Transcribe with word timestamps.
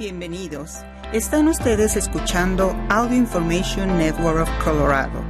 Bienvenidos. 0.00 0.78
Están 1.12 1.46
ustedes 1.46 1.94
escuchando 1.94 2.74
Audio 2.88 3.18
Information 3.18 3.98
Network 3.98 4.44
of 4.44 4.64
Colorado. 4.64 5.22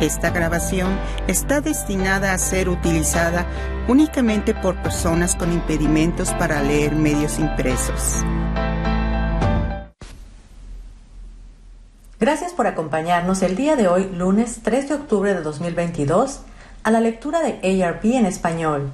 Esta 0.00 0.30
grabación 0.30 0.98
está 1.28 1.60
destinada 1.60 2.32
a 2.32 2.38
ser 2.38 2.68
utilizada 2.68 3.46
únicamente 3.86 4.52
por 4.52 4.74
personas 4.82 5.36
con 5.36 5.52
impedimentos 5.52 6.32
para 6.32 6.60
leer 6.60 6.96
medios 6.96 7.38
impresos. 7.38 8.24
Gracias 12.18 12.52
por 12.52 12.66
acompañarnos 12.66 13.42
el 13.42 13.54
día 13.54 13.76
de 13.76 13.86
hoy, 13.86 14.10
lunes 14.12 14.58
3 14.64 14.88
de 14.88 14.94
octubre 14.96 15.34
de 15.34 15.42
2022, 15.42 16.40
a 16.82 16.90
la 16.90 16.98
lectura 16.98 17.38
de 17.42 17.84
ARP 17.84 18.06
en 18.06 18.26
español. 18.26 18.90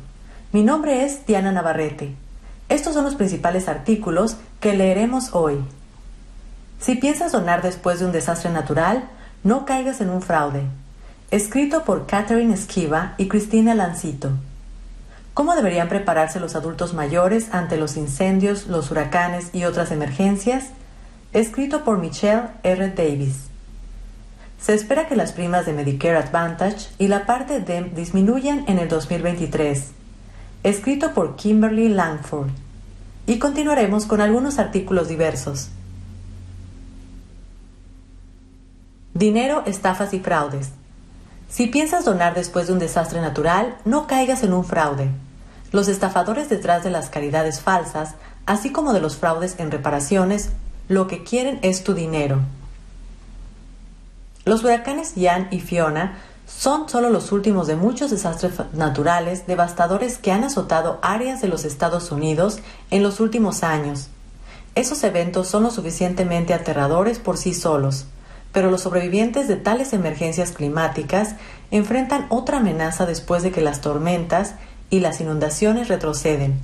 Mi 0.52 0.62
nombre 0.62 1.06
es 1.06 1.24
Diana 1.24 1.52
Navarrete. 1.52 2.25
Estos 2.68 2.94
son 2.94 3.04
los 3.04 3.14
principales 3.14 3.68
artículos 3.68 4.36
que 4.60 4.74
leeremos 4.74 5.34
hoy. 5.34 5.58
Si 6.80 6.96
piensas 6.96 7.32
donar 7.32 7.62
después 7.62 8.00
de 8.00 8.06
un 8.06 8.12
desastre 8.12 8.50
natural, 8.50 9.08
no 9.44 9.64
caigas 9.64 10.00
en 10.00 10.10
un 10.10 10.20
fraude. 10.20 10.62
Escrito 11.30 11.84
por 11.84 12.06
Catherine 12.06 12.52
Esquiva 12.52 13.14
y 13.18 13.28
Cristina 13.28 13.74
Lancito. 13.74 14.30
¿Cómo 15.32 15.54
deberían 15.54 15.88
prepararse 15.88 16.40
los 16.40 16.56
adultos 16.56 16.94
mayores 16.94 17.52
ante 17.52 17.76
los 17.76 17.96
incendios, 17.96 18.66
los 18.66 18.90
huracanes 18.90 19.50
y 19.52 19.64
otras 19.64 19.90
emergencias? 19.92 20.66
Escrito 21.32 21.84
por 21.84 21.98
Michelle 21.98 22.48
R. 22.62 22.90
Davis. 22.90 23.44
Se 24.60 24.74
espera 24.74 25.06
que 25.06 25.16
las 25.16 25.32
primas 25.32 25.66
de 25.66 25.72
Medicare 25.72 26.16
Advantage 26.16 26.88
y 26.98 27.08
la 27.08 27.26
parte 27.26 27.60
DEM 27.60 27.94
disminuyan 27.94 28.64
en 28.66 28.78
el 28.78 28.88
2023 28.88 29.95
escrito 30.66 31.14
por 31.14 31.36
Kimberly 31.36 31.88
Langford. 31.88 32.48
Y 33.26 33.38
continuaremos 33.38 34.04
con 34.04 34.20
algunos 34.20 34.58
artículos 34.58 35.06
diversos. 35.06 35.68
Dinero, 39.14 39.62
estafas 39.64 40.12
y 40.12 40.18
fraudes. 40.18 40.70
Si 41.48 41.68
piensas 41.68 42.04
donar 42.04 42.34
después 42.34 42.66
de 42.66 42.72
un 42.72 42.80
desastre 42.80 43.20
natural, 43.20 43.76
no 43.84 44.08
caigas 44.08 44.42
en 44.42 44.52
un 44.52 44.64
fraude. 44.64 45.08
Los 45.70 45.86
estafadores 45.86 46.48
detrás 46.48 46.82
de 46.82 46.90
las 46.90 47.10
caridades 47.10 47.60
falsas, 47.60 48.14
así 48.44 48.72
como 48.72 48.92
de 48.92 49.00
los 49.00 49.16
fraudes 49.16 49.54
en 49.58 49.70
reparaciones, 49.70 50.50
lo 50.88 51.06
que 51.06 51.22
quieren 51.22 51.60
es 51.62 51.84
tu 51.84 51.94
dinero. 51.94 52.40
Los 54.44 54.64
huracanes 54.64 55.14
Ian 55.14 55.46
y 55.52 55.60
Fiona 55.60 56.18
son 56.46 56.88
solo 56.88 57.10
los 57.10 57.32
últimos 57.32 57.66
de 57.66 57.74
muchos 57.76 58.10
desastres 58.10 58.52
naturales 58.72 59.46
devastadores 59.46 60.18
que 60.18 60.30
han 60.30 60.44
azotado 60.44 60.98
áreas 61.02 61.40
de 61.40 61.48
los 61.48 61.64
Estados 61.64 62.12
Unidos 62.12 62.60
en 62.90 63.02
los 63.02 63.18
últimos 63.18 63.64
años. 63.64 64.08
Esos 64.76 65.02
eventos 65.04 65.48
son 65.48 65.64
lo 65.64 65.70
suficientemente 65.70 66.54
aterradores 66.54 67.18
por 67.18 67.36
sí 67.36 67.52
solos, 67.52 68.06
pero 68.52 68.70
los 68.70 68.82
sobrevivientes 68.82 69.48
de 69.48 69.56
tales 69.56 69.92
emergencias 69.92 70.52
climáticas 70.52 71.34
enfrentan 71.70 72.26
otra 72.28 72.58
amenaza 72.58 73.06
después 73.06 73.42
de 73.42 73.50
que 73.50 73.60
las 73.60 73.80
tormentas 73.80 74.54
y 74.88 75.00
las 75.00 75.20
inundaciones 75.20 75.88
retroceden, 75.88 76.60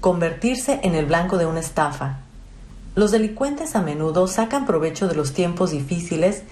convertirse 0.00 0.80
en 0.82 0.94
el 0.94 1.06
blanco 1.06 1.38
de 1.38 1.46
una 1.46 1.60
estafa. 1.60 2.18
Los 2.94 3.12
delincuentes 3.12 3.74
a 3.76 3.80
menudo 3.80 4.26
sacan 4.26 4.66
provecho 4.66 5.08
de 5.08 5.14
los 5.14 5.32
tiempos 5.32 5.70
difíciles 5.70 6.42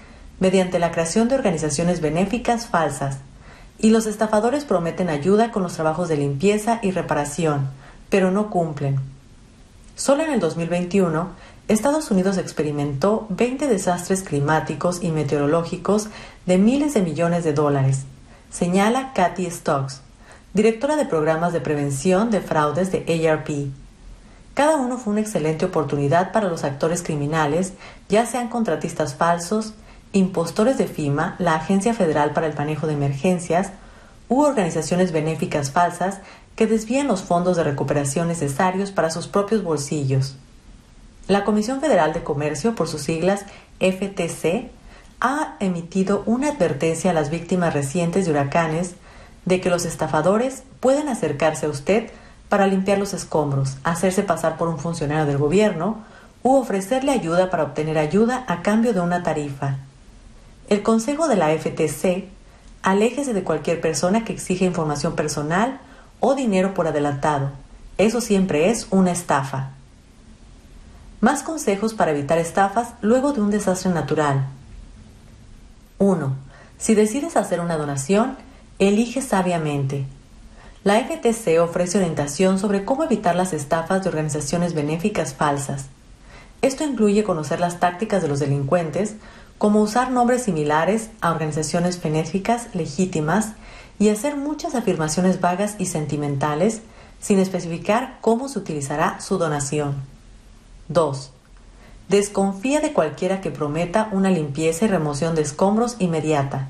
mediante 0.41 0.79
la 0.79 0.91
creación 0.91 1.29
de 1.29 1.35
organizaciones 1.35 2.01
benéficas 2.01 2.65
falsas, 2.65 3.19
y 3.79 3.91
los 3.91 4.07
estafadores 4.07 4.65
prometen 4.65 5.09
ayuda 5.09 5.51
con 5.51 5.63
los 5.63 5.75
trabajos 5.75 6.09
de 6.09 6.17
limpieza 6.17 6.79
y 6.81 6.91
reparación, 6.91 7.69
pero 8.09 8.31
no 8.31 8.49
cumplen. 8.49 8.99
Solo 9.95 10.23
en 10.23 10.33
el 10.33 10.39
2021, 10.39 11.29
Estados 11.67 12.09
Unidos 12.09 12.37
experimentó 12.37 13.27
20 13.29 13.67
desastres 13.67 14.23
climáticos 14.23 15.03
y 15.03 15.11
meteorológicos 15.11 16.07
de 16.47 16.57
miles 16.57 16.95
de 16.95 17.01
millones 17.01 17.43
de 17.43 17.53
dólares, 17.53 18.01
señala 18.49 19.13
Kathy 19.13 19.49
Stokes, 19.49 20.01
directora 20.55 20.95
de 20.95 21.05
programas 21.05 21.53
de 21.53 21.61
prevención 21.61 22.31
de 22.31 22.41
fraudes 22.41 22.91
de 22.91 23.29
ARP. 23.29 23.69
Cada 24.55 24.75
uno 24.75 24.97
fue 24.97 25.13
una 25.13 25.21
excelente 25.21 25.65
oportunidad 25.65 26.31
para 26.31 26.49
los 26.49 26.63
actores 26.63 27.03
criminales, 27.03 27.73
ya 28.09 28.25
sean 28.25 28.49
contratistas 28.49 29.15
falsos, 29.15 29.73
impostores 30.13 30.77
de 30.77 30.87
FIMA, 30.87 31.35
la 31.39 31.55
Agencia 31.55 31.93
Federal 31.93 32.31
para 32.31 32.47
el 32.47 32.55
Manejo 32.55 32.87
de 32.87 32.93
Emergencias, 32.93 33.71
u 34.27 34.41
organizaciones 34.41 35.11
benéficas 35.11 35.71
falsas 35.71 36.19
que 36.55 36.67
desvían 36.67 37.07
los 37.07 37.21
fondos 37.21 37.57
de 37.57 37.63
recuperación 37.63 38.27
necesarios 38.27 38.91
para 38.91 39.09
sus 39.09 39.27
propios 39.27 39.63
bolsillos. 39.63 40.35
La 41.27 41.43
Comisión 41.43 41.81
Federal 41.81 42.13
de 42.13 42.23
Comercio, 42.23 42.75
por 42.75 42.87
sus 42.87 43.01
siglas 43.01 43.45
FTC, 43.79 44.69
ha 45.19 45.55
emitido 45.59 46.23
una 46.25 46.49
advertencia 46.49 47.11
a 47.11 47.13
las 47.13 47.29
víctimas 47.29 47.73
recientes 47.73 48.25
de 48.25 48.31
huracanes 48.31 48.95
de 49.45 49.61
que 49.61 49.69
los 49.69 49.85
estafadores 49.85 50.63
pueden 50.79 51.07
acercarse 51.07 51.65
a 51.65 51.69
usted 51.69 52.09
para 52.49 52.67
limpiar 52.67 52.97
los 52.97 53.13
escombros, 53.13 53.77
hacerse 53.83 54.23
pasar 54.23 54.57
por 54.57 54.67
un 54.67 54.79
funcionario 54.79 55.25
del 55.25 55.37
gobierno 55.37 55.99
u 56.43 56.55
ofrecerle 56.55 57.11
ayuda 57.11 57.49
para 57.49 57.63
obtener 57.63 57.97
ayuda 57.97 58.43
a 58.47 58.61
cambio 58.61 58.93
de 58.93 58.99
una 58.99 59.23
tarifa. 59.23 59.77
El 60.71 60.83
consejo 60.83 61.27
de 61.27 61.35
la 61.35 61.49
FTC, 61.49 62.29
aléjese 62.81 63.33
de 63.33 63.43
cualquier 63.43 63.81
persona 63.81 64.23
que 64.23 64.31
exija 64.31 64.63
información 64.63 65.17
personal 65.17 65.81
o 66.21 66.33
dinero 66.33 66.73
por 66.73 66.87
adelantado. 66.87 67.51
Eso 67.97 68.21
siempre 68.21 68.69
es 68.69 68.87
una 68.89 69.11
estafa. 69.11 69.71
Más 71.19 71.43
consejos 71.43 71.93
para 71.93 72.11
evitar 72.11 72.37
estafas 72.37 72.93
luego 73.01 73.33
de 73.33 73.41
un 73.41 73.51
desastre 73.51 73.91
natural. 73.91 74.45
1. 75.97 76.35
Si 76.77 76.95
decides 76.95 77.35
hacer 77.35 77.59
una 77.59 77.75
donación, 77.75 78.37
elige 78.79 79.21
sabiamente. 79.21 80.05
La 80.85 81.01
FTC 81.01 81.59
ofrece 81.59 81.97
orientación 81.97 82.57
sobre 82.59 82.85
cómo 82.85 83.03
evitar 83.03 83.35
las 83.35 83.51
estafas 83.51 84.03
de 84.03 84.09
organizaciones 84.09 84.73
benéficas 84.73 85.33
falsas. 85.33 85.87
Esto 86.61 86.83
incluye 86.83 87.23
conocer 87.23 87.59
las 87.59 87.79
tácticas 87.79 88.21
de 88.21 88.27
los 88.27 88.39
delincuentes, 88.39 89.15
como 89.61 89.83
usar 89.83 90.09
nombres 90.09 90.41
similares 90.41 91.11
a 91.21 91.29
organizaciones 91.29 92.01
benéficas 92.01 92.73
legítimas 92.73 93.51
y 93.99 94.09
hacer 94.09 94.35
muchas 94.35 94.73
afirmaciones 94.73 95.39
vagas 95.39 95.75
y 95.77 95.85
sentimentales 95.85 96.81
sin 97.19 97.37
especificar 97.37 98.17
cómo 98.21 98.49
se 98.49 98.57
utilizará 98.57 99.21
su 99.21 99.37
donación. 99.37 99.97
2. 100.87 101.31
Desconfía 102.09 102.79
de 102.79 102.91
cualquiera 102.91 103.39
que 103.39 103.51
prometa 103.51 104.09
una 104.11 104.31
limpieza 104.31 104.85
y 104.85 104.87
remoción 104.87 105.35
de 105.35 105.43
escombros 105.43 105.95
inmediata. 105.99 106.69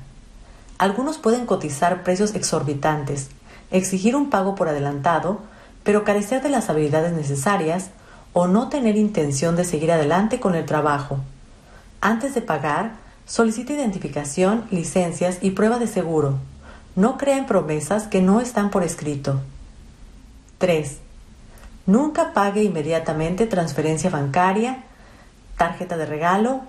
Algunos 0.76 1.16
pueden 1.16 1.46
cotizar 1.46 2.02
precios 2.02 2.34
exorbitantes, 2.34 3.28
exigir 3.70 4.14
un 4.14 4.28
pago 4.28 4.54
por 4.54 4.68
adelantado, 4.68 5.40
pero 5.82 6.04
carecer 6.04 6.42
de 6.42 6.50
las 6.50 6.68
habilidades 6.68 7.14
necesarias 7.14 7.88
o 8.34 8.48
no 8.48 8.68
tener 8.68 8.98
intención 8.98 9.56
de 9.56 9.64
seguir 9.64 9.92
adelante 9.92 10.40
con 10.40 10.54
el 10.54 10.66
trabajo. 10.66 11.20
Antes 12.02 12.34
de 12.34 12.42
pagar, 12.42 12.94
solicite 13.26 13.74
identificación, 13.74 14.66
licencias 14.72 15.38
y 15.40 15.52
prueba 15.52 15.78
de 15.78 15.86
seguro. 15.86 16.40
No 16.96 17.16
crea 17.16 17.46
promesas 17.46 18.08
que 18.08 18.20
no 18.20 18.40
están 18.40 18.70
por 18.70 18.82
escrito. 18.82 19.40
3. 20.58 20.98
Nunca 21.86 22.32
pague 22.32 22.64
inmediatamente 22.64 23.46
transferencia 23.46 24.10
bancaria, 24.10 24.82
tarjeta 25.56 25.96
de 25.96 26.06
regalo 26.06 26.62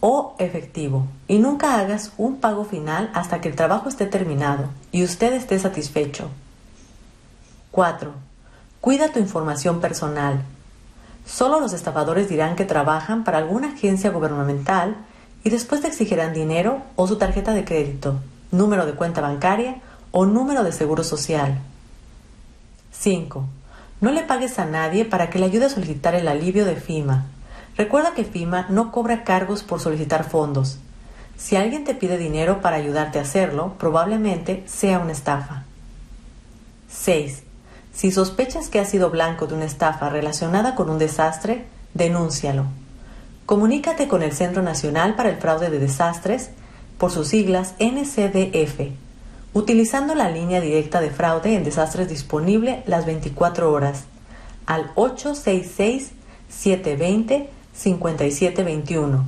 o 0.00 0.34
efectivo. 0.40 1.06
Y 1.28 1.38
nunca 1.38 1.78
hagas 1.78 2.10
un 2.18 2.40
pago 2.40 2.64
final 2.64 3.12
hasta 3.14 3.40
que 3.40 3.48
el 3.48 3.54
trabajo 3.54 3.88
esté 3.88 4.06
terminado 4.06 4.70
y 4.90 5.04
usted 5.04 5.32
esté 5.34 5.56
satisfecho. 5.60 6.30
4. 7.70 8.12
Cuida 8.80 9.12
tu 9.12 9.20
información 9.20 9.80
personal. 9.80 10.42
Solo 11.26 11.60
los 11.60 11.72
estafadores 11.72 12.28
dirán 12.28 12.56
que 12.56 12.64
trabajan 12.64 13.24
para 13.24 13.38
alguna 13.38 13.68
agencia 13.68 14.10
gubernamental 14.10 14.96
y 15.42 15.50
después 15.50 15.80
te 15.80 15.88
exigirán 15.88 16.34
dinero 16.34 16.82
o 16.96 17.06
su 17.06 17.16
tarjeta 17.16 17.52
de 17.54 17.64
crédito, 17.64 18.20
número 18.50 18.86
de 18.86 18.94
cuenta 18.94 19.20
bancaria 19.20 19.80
o 20.10 20.26
número 20.26 20.64
de 20.64 20.72
seguro 20.72 21.02
social. 21.04 21.58
5. 22.92 23.44
No 24.00 24.10
le 24.10 24.22
pagues 24.22 24.58
a 24.58 24.66
nadie 24.66 25.04
para 25.04 25.30
que 25.30 25.38
le 25.38 25.46
ayude 25.46 25.66
a 25.66 25.70
solicitar 25.70 26.14
el 26.14 26.28
alivio 26.28 26.64
de 26.64 26.76
FIMA. 26.76 27.26
Recuerda 27.76 28.12
que 28.14 28.24
FIMA 28.24 28.66
no 28.68 28.92
cobra 28.92 29.24
cargos 29.24 29.62
por 29.62 29.80
solicitar 29.80 30.28
fondos. 30.28 30.78
Si 31.36 31.56
alguien 31.56 31.84
te 31.84 31.94
pide 31.94 32.18
dinero 32.18 32.60
para 32.60 32.76
ayudarte 32.76 33.18
a 33.18 33.22
hacerlo, 33.22 33.74
probablemente 33.78 34.62
sea 34.66 34.98
una 34.98 35.12
estafa. 35.12 35.64
6. 36.88 37.43
Si 37.94 38.10
sospechas 38.10 38.68
que 38.68 38.80
has 38.80 38.90
sido 38.90 39.10
blanco 39.10 39.46
de 39.46 39.54
una 39.54 39.64
estafa 39.64 40.08
relacionada 40.08 40.74
con 40.74 40.90
un 40.90 40.98
desastre, 40.98 41.64
denúncialo. 41.94 42.64
Comunícate 43.46 44.08
con 44.08 44.22
el 44.22 44.32
Centro 44.32 44.62
Nacional 44.62 45.14
para 45.14 45.30
el 45.30 45.36
Fraude 45.36 45.70
de 45.70 45.78
Desastres, 45.78 46.50
por 46.98 47.10
sus 47.10 47.28
siglas 47.28 47.74
NCDF, 47.78 48.92
utilizando 49.52 50.14
la 50.14 50.30
línea 50.30 50.60
directa 50.60 51.00
de 51.00 51.10
fraude 51.10 51.54
en 51.54 51.64
desastres 51.64 52.08
disponible 52.08 52.82
las 52.86 53.04
24 53.04 53.72
horas 53.72 54.04
al 54.66 54.90
866 54.94 56.12
720-5721 56.54 59.24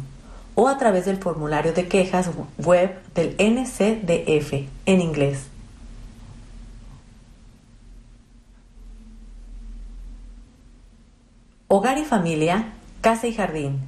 o 0.55 0.69
a 0.69 0.79
través 0.79 1.05
del 1.05 1.17
formulario 1.19 1.73
de 1.73 1.89
quejas 1.89 2.31
web 2.59 2.95
del 3.15 3.35
NCDF 3.39 4.69
en 4.87 5.01
inglés. 5.01 5.49
Hogar 11.69 11.99
y 11.99 12.05
familia, 12.05 12.75
casa 13.01 13.27
y 13.27 13.35
jardín. 13.35 13.81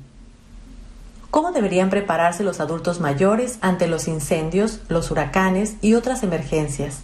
¿Cómo 1.30 1.52
deberían 1.52 1.90
prepararse 1.90 2.42
los 2.42 2.58
adultos 2.58 2.98
mayores 2.98 3.58
ante 3.60 3.86
los 3.86 4.08
incendios, 4.08 4.80
los 4.88 5.12
huracanes 5.12 5.76
y 5.80 5.94
otras 5.94 6.24
emergencias? 6.24 7.02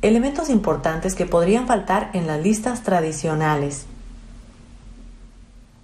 Elementos 0.00 0.48
importantes 0.48 1.14
que 1.14 1.26
podrían 1.26 1.66
faltar 1.66 2.08
en 2.14 2.26
las 2.26 2.40
listas 2.40 2.82
tradicionales. 2.82 3.84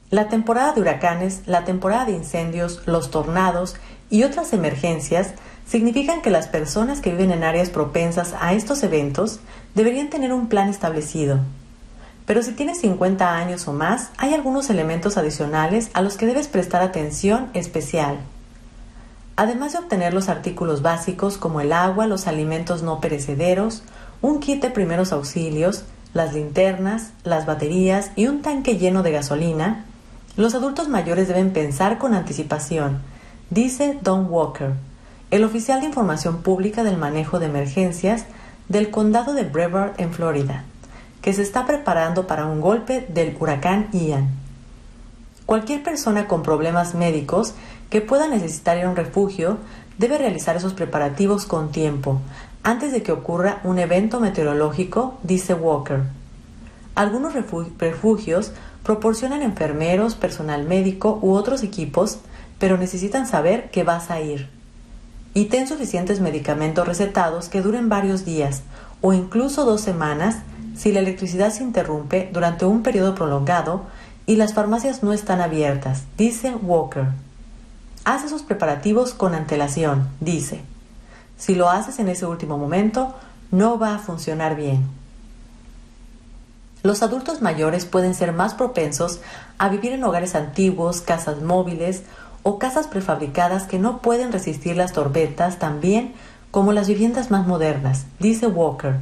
La 0.09 0.31
temporada 0.31 0.73
de 0.73 0.81
huracanes, 0.81 1.43
la 1.45 1.67
temporada 1.67 2.07
de 2.07 2.13
incendios, 2.13 2.81
los 2.87 3.11
tornados 3.11 3.77
y 4.09 4.23
otras 4.23 4.55
emergencias 4.55 5.35
significan 5.69 6.23
que 6.23 6.31
las 6.31 6.49
personas 6.49 7.03
que 7.03 7.11
viven 7.11 7.33
en 7.33 7.45
áreas 7.45 7.69
propensas 7.69 8.35
a 8.41 8.55
estos 8.55 8.83
eventos 8.83 9.41
deberían 9.75 10.09
tener 10.09 10.33
un 10.33 10.49
plan 10.49 10.71
establecido. 10.71 11.41
Pero 12.27 12.43
si 12.43 12.53
tienes 12.53 12.81
50 12.81 13.37
años 13.37 13.69
o 13.69 13.73
más, 13.73 14.11
hay 14.17 14.33
algunos 14.33 14.71
elementos 14.71 15.19
adicionales 15.19 15.91
a 15.93 16.01
los 16.01 16.17
que 16.17 16.27
debes 16.27 16.49
prestar 16.49 16.83
atención 16.83 17.51
especial. 17.53 18.19
Además 19.37 19.73
de 19.73 19.81
obtener 19.81 20.15
los 20.15 20.29
artículos 20.29 20.81
básicos 20.81 21.37
como 21.37 21.61
el 21.61 21.73
agua, 21.73 22.07
los 22.07 22.27
alimentos 22.27 22.83
no 22.83 23.01
perecederos, 23.01 23.83
un 24.23 24.41
kit 24.41 24.63
de 24.63 24.71
primeros 24.71 25.13
auxilios, 25.13 25.85
las 26.15 26.33
linternas, 26.33 27.11
las 27.25 27.45
baterías 27.45 28.13
y 28.17 28.27
un 28.27 28.41
tanque 28.41 28.79
lleno 28.79 29.03
de 29.03 29.11
gasolina, 29.11 29.85
los 30.37 30.55
adultos 30.55 30.89
mayores 30.89 31.29
deben 31.29 31.53
pensar 31.53 31.99
con 31.99 32.15
anticipación, 32.15 33.01
dice 33.51 33.99
Don 34.03 34.29
Walker, 34.31 34.73
el 35.31 35.45
oficial 35.45 35.81
de 35.81 35.87
información 35.87 36.43
pública 36.43 36.85
del 36.85 36.97
manejo 36.97 37.39
de 37.39 37.47
emergencias 37.47 38.25
del 38.69 38.91
condado 38.91 39.35
de 39.35 39.43
Brevard 39.43 39.93
en 39.99 40.13
Florida 40.13 40.65
que 41.25 41.33
se 41.33 41.41
está 41.41 41.65
preparando 41.65 42.27
para 42.27 42.45
un 42.45 42.61
golpe 42.61 43.07
del 43.09 43.35
huracán 43.41 43.89
Ian. 43.93 44.29
Cualquier 45.47 45.83
persona 45.83 46.29
con 46.29 46.43
problemas 46.43 46.95
médicos 46.95 47.55
que 47.89 48.03
pueda 48.03 48.29
necesitar 48.29 48.77
ir 48.77 48.85
a 48.85 48.91
un 48.91 48.95
refugio 48.95 49.57
debe 49.97 50.19
realizar 50.19 50.55
esos 50.55 50.75
preparativos 50.75 51.47
con 51.47 51.73
tiempo, 51.73 52.21
antes 52.63 52.93
de 52.93 53.03
que 53.03 53.11
ocurra 53.11 53.63
un 53.65 53.79
evento 53.79 54.21
meteorológico, 54.21 55.17
dice 55.23 55.55
Walker. 55.55 56.03
Algunos 56.95 57.33
refugios 57.33 58.53
proporcionan 58.83 59.41
enfermeros, 59.41 60.17
personal 60.17 60.65
médico 60.65 61.19
u 61.23 61.33
otros 61.33 61.63
equipos, 61.63 62.19
pero 62.59 62.77
necesitan 62.77 63.27
saber 63.27 63.71
que 63.71 63.83
vas 63.83 64.11
a 64.11 64.21
ir. 64.21 64.51
Y 65.33 65.47
ten 65.47 65.67
suficientes 65.69 66.21
medicamentos 66.21 66.87
recetados 66.87 67.49
que 67.49 67.63
duren 67.63 67.89
varios 67.89 68.27
días 68.27 68.63
o 69.07 69.13
incluso 69.13 69.67
dos 69.67 69.83
semanas 69.83 70.37
si 70.75 70.91
la 70.91 71.01
electricidad 71.01 71.53
se 71.53 71.63
interrumpe 71.63 72.31
durante 72.33 72.65
un 72.65 72.83
periodo 72.83 73.15
prolongado 73.15 73.83
y 74.25 74.37
las 74.37 74.55
farmacias 74.55 75.03
no 75.03 75.13
están 75.13 75.43
abiertas, 75.43 76.05
dice 76.17 76.55
Walker. 76.55 77.09
Haz 78.07 78.25
esos 78.25 78.43
preparativos 78.43 79.13
con 79.13 79.35
antelación, 79.35 80.09
dice. 80.21 80.63
Si 81.37 81.55
lo 81.55 81.69
haces 81.69 81.99
en 81.99 82.09
ese 82.09 82.25
último 82.25 82.57
momento, 82.57 83.15
no 83.51 83.79
va 83.79 83.95
a 83.95 83.99
funcionar 83.99 84.57
bien. 84.57 84.89
Los 86.83 87.03
adultos 87.03 87.43
mayores 87.43 87.85
pueden 87.85 88.15
ser 88.15 88.33
más 88.33 88.55
propensos 88.55 89.21
a 89.59 89.69
vivir 89.69 89.93
en 89.93 90.05
hogares 90.05 90.35
antiguos, 90.35 91.03
casas 91.03 91.43
móviles 91.43 92.05
o 92.43 92.59
casas 92.59 92.87
prefabricadas 92.87 93.65
que 93.65 93.79
no 93.79 93.99
pueden 93.99 94.33
resistir 94.33 94.77
las 94.77 94.95
tormentas 94.95 95.59
tan 95.59 95.83
bien 95.83 96.15
como 96.55 96.73
las 96.73 96.87
viviendas 96.87 97.33
más 97.33 97.49
modernas, 97.49 98.07
dice 98.21 98.47
Walker. 98.47 99.01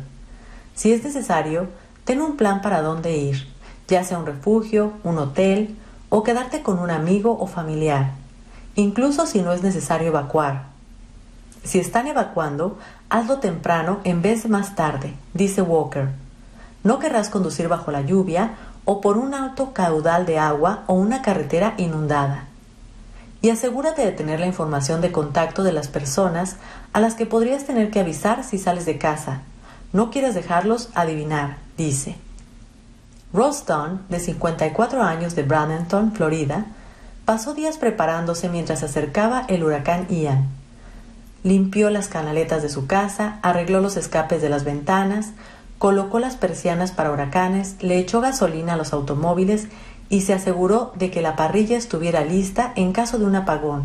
Si 0.74 0.90
es 0.90 1.04
necesario, 1.04 1.68
ten 2.04 2.22
un 2.22 2.38
plan 2.38 2.62
para 2.62 2.80
dónde 2.80 3.14
ir, 3.14 3.46
ya 3.88 4.04
sea 4.04 4.18
un 4.18 4.24
refugio, 4.24 4.94
un 5.04 5.18
hotel 5.18 5.76
o 6.08 6.22
quedarte 6.22 6.62
con 6.62 6.78
un 6.78 6.90
amigo 6.90 7.36
o 7.38 7.46
familiar, 7.46 8.12
incluso 8.74 9.26
si 9.26 9.42
no 9.42 9.52
es 9.52 9.62
necesario 9.62 10.08
evacuar. 10.08 10.68
Si 11.62 11.78
están 11.78 12.06
evacuando, 12.06 12.78
hazlo 13.10 13.38
temprano 13.38 14.00
en 14.04 14.22
vez 14.22 14.44
de 14.44 14.48
más 14.48 14.74
tarde, 14.74 15.12
dice 15.34 15.60
Walker. 15.60 16.08
No 16.84 17.00
querrás 17.00 17.28
conducir 17.28 17.68
bajo 17.68 17.90
la 17.90 18.00
lluvia 18.00 18.52
o 18.86 19.02
por 19.02 19.18
un 19.18 19.34
alto 19.34 19.74
caudal 19.74 20.24
de 20.24 20.38
agua 20.38 20.84
o 20.86 20.94
una 20.94 21.20
carretera 21.20 21.74
inundada. 21.76 22.46
Y 23.42 23.50
asegúrate 23.50 24.04
de 24.04 24.12
tener 24.12 24.40
la 24.40 24.46
información 24.46 25.00
de 25.00 25.12
contacto 25.12 25.64
de 25.64 25.72
las 25.72 25.88
personas 25.88 26.56
a 26.92 27.00
las 27.00 27.14
que 27.14 27.26
podrías 27.26 27.64
tener 27.64 27.90
que 27.90 28.00
avisar 28.00 28.44
si 28.44 28.56
sales 28.56 28.86
de 28.86 28.98
casa, 28.98 29.42
no 29.92 30.10
quieres 30.10 30.34
dejarlos 30.34 30.88
adivinar, 30.94 31.58
dice. 31.76 32.16
Ross 33.32 33.64
de 34.08 34.20
54 34.20 35.02
años 35.02 35.34
de 35.34 35.42
Bradenton, 35.42 36.12
Florida, 36.12 36.66
pasó 37.24 37.54
días 37.54 37.78
preparándose 37.78 38.48
mientras 38.48 38.80
se 38.80 38.86
acercaba 38.86 39.44
el 39.48 39.64
huracán 39.64 40.06
Ian. 40.08 40.48
Limpió 41.42 41.90
las 41.90 42.08
canaletas 42.08 42.62
de 42.62 42.68
su 42.68 42.86
casa, 42.86 43.38
arregló 43.42 43.80
los 43.80 43.96
escapes 43.96 44.40
de 44.40 44.48
las 44.48 44.64
ventanas, 44.64 45.30
colocó 45.78 46.20
las 46.20 46.36
persianas 46.36 46.92
para 46.92 47.10
huracanes, 47.10 47.76
le 47.80 47.98
echó 47.98 48.20
gasolina 48.20 48.74
a 48.74 48.76
los 48.76 48.92
automóviles 48.92 49.66
y 50.12 50.20
se 50.20 50.34
aseguró 50.34 50.92
de 50.94 51.10
que 51.10 51.22
la 51.22 51.36
parrilla 51.36 51.78
estuviera 51.78 52.22
lista 52.22 52.74
en 52.76 52.92
caso 52.92 53.18
de 53.18 53.24
un 53.24 53.34
apagón. 53.34 53.84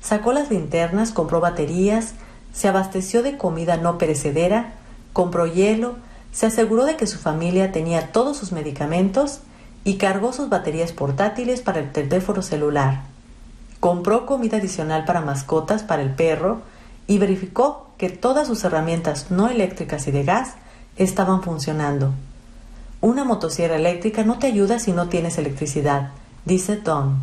Sacó 0.00 0.32
las 0.32 0.50
linternas, 0.50 1.12
compró 1.12 1.38
baterías, 1.38 2.14
se 2.52 2.66
abasteció 2.66 3.22
de 3.22 3.38
comida 3.38 3.76
no 3.76 3.96
perecedera, 3.96 4.72
compró 5.12 5.46
hielo, 5.46 5.94
se 6.32 6.46
aseguró 6.46 6.86
de 6.86 6.96
que 6.96 7.06
su 7.06 7.20
familia 7.20 7.70
tenía 7.70 8.10
todos 8.10 8.36
sus 8.36 8.50
medicamentos 8.50 9.42
y 9.84 9.94
cargó 9.96 10.32
sus 10.32 10.48
baterías 10.48 10.90
portátiles 10.90 11.60
para 11.60 11.78
el 11.78 11.92
teléfono 11.92 12.42
celular. 12.42 13.02
Compró 13.78 14.26
comida 14.26 14.56
adicional 14.56 15.04
para 15.04 15.20
mascotas 15.20 15.84
para 15.84 16.02
el 16.02 16.10
perro 16.10 16.62
y 17.06 17.18
verificó 17.18 17.90
que 17.96 18.10
todas 18.10 18.48
sus 18.48 18.64
herramientas 18.64 19.30
no 19.30 19.48
eléctricas 19.48 20.08
y 20.08 20.10
de 20.10 20.24
gas 20.24 20.54
estaban 20.96 21.44
funcionando. 21.44 22.12
Una 23.04 23.22
motosierra 23.24 23.76
eléctrica 23.76 24.24
no 24.24 24.38
te 24.38 24.46
ayuda 24.46 24.78
si 24.78 24.92
no 24.92 25.10
tienes 25.10 25.36
electricidad, 25.36 26.12
dice 26.46 26.78
Don. 26.78 27.18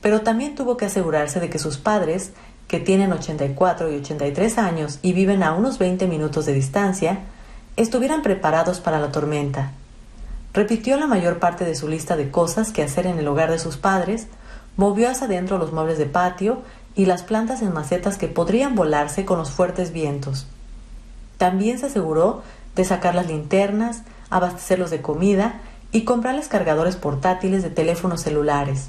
Pero 0.00 0.22
también 0.22 0.56
tuvo 0.56 0.76
que 0.76 0.86
asegurarse 0.86 1.38
de 1.38 1.48
que 1.48 1.60
sus 1.60 1.78
padres 1.78 2.32
que 2.66 2.80
tienen 2.80 3.12
84 3.12 3.92
y 3.92 3.98
83 3.98 4.58
años 4.58 4.98
y 5.00 5.12
viven 5.12 5.44
a 5.44 5.52
unos 5.52 5.78
20 5.78 6.08
minutos 6.08 6.46
de 6.46 6.54
distancia, 6.54 7.20
estuvieran 7.76 8.22
preparados 8.22 8.80
para 8.80 8.98
la 8.98 9.12
tormenta. 9.12 9.70
Repitió 10.52 10.96
la 10.96 11.06
mayor 11.06 11.38
parte 11.38 11.64
de 11.64 11.76
su 11.76 11.86
lista 11.86 12.16
de 12.16 12.32
cosas 12.32 12.72
que 12.72 12.82
hacer 12.82 13.06
en 13.06 13.20
el 13.20 13.28
hogar 13.28 13.52
de 13.52 13.60
sus 13.60 13.76
padres, 13.76 14.26
movió 14.76 15.08
hacia 15.08 15.28
adentro 15.28 15.58
los 15.58 15.72
muebles 15.72 15.96
de 15.96 16.06
patio 16.06 16.60
y 16.96 17.06
las 17.06 17.22
plantas 17.22 17.62
en 17.62 17.72
macetas 17.72 18.18
que 18.18 18.26
podrían 18.26 18.74
volarse 18.74 19.24
con 19.24 19.38
los 19.38 19.52
fuertes 19.52 19.92
vientos. 19.92 20.48
También 21.38 21.78
se 21.78 21.86
aseguró 21.86 22.42
de 22.74 22.84
sacar 22.84 23.14
las 23.14 23.28
linternas, 23.28 24.02
abastecerlos 24.36 24.90
de 24.90 25.02
comida 25.02 25.60
y 25.92 26.04
comprarles 26.04 26.48
cargadores 26.48 26.96
portátiles 26.96 27.62
de 27.62 27.70
teléfonos 27.70 28.22
celulares. 28.22 28.88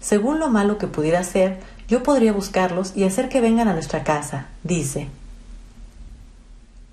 Según 0.00 0.38
lo 0.38 0.48
malo 0.48 0.78
que 0.78 0.86
pudiera 0.86 1.22
ser, 1.24 1.60
yo 1.88 2.02
podría 2.02 2.32
buscarlos 2.32 2.96
y 2.96 3.04
hacer 3.04 3.28
que 3.28 3.40
vengan 3.40 3.68
a 3.68 3.72
nuestra 3.72 4.04
casa, 4.04 4.46
dice. 4.62 5.08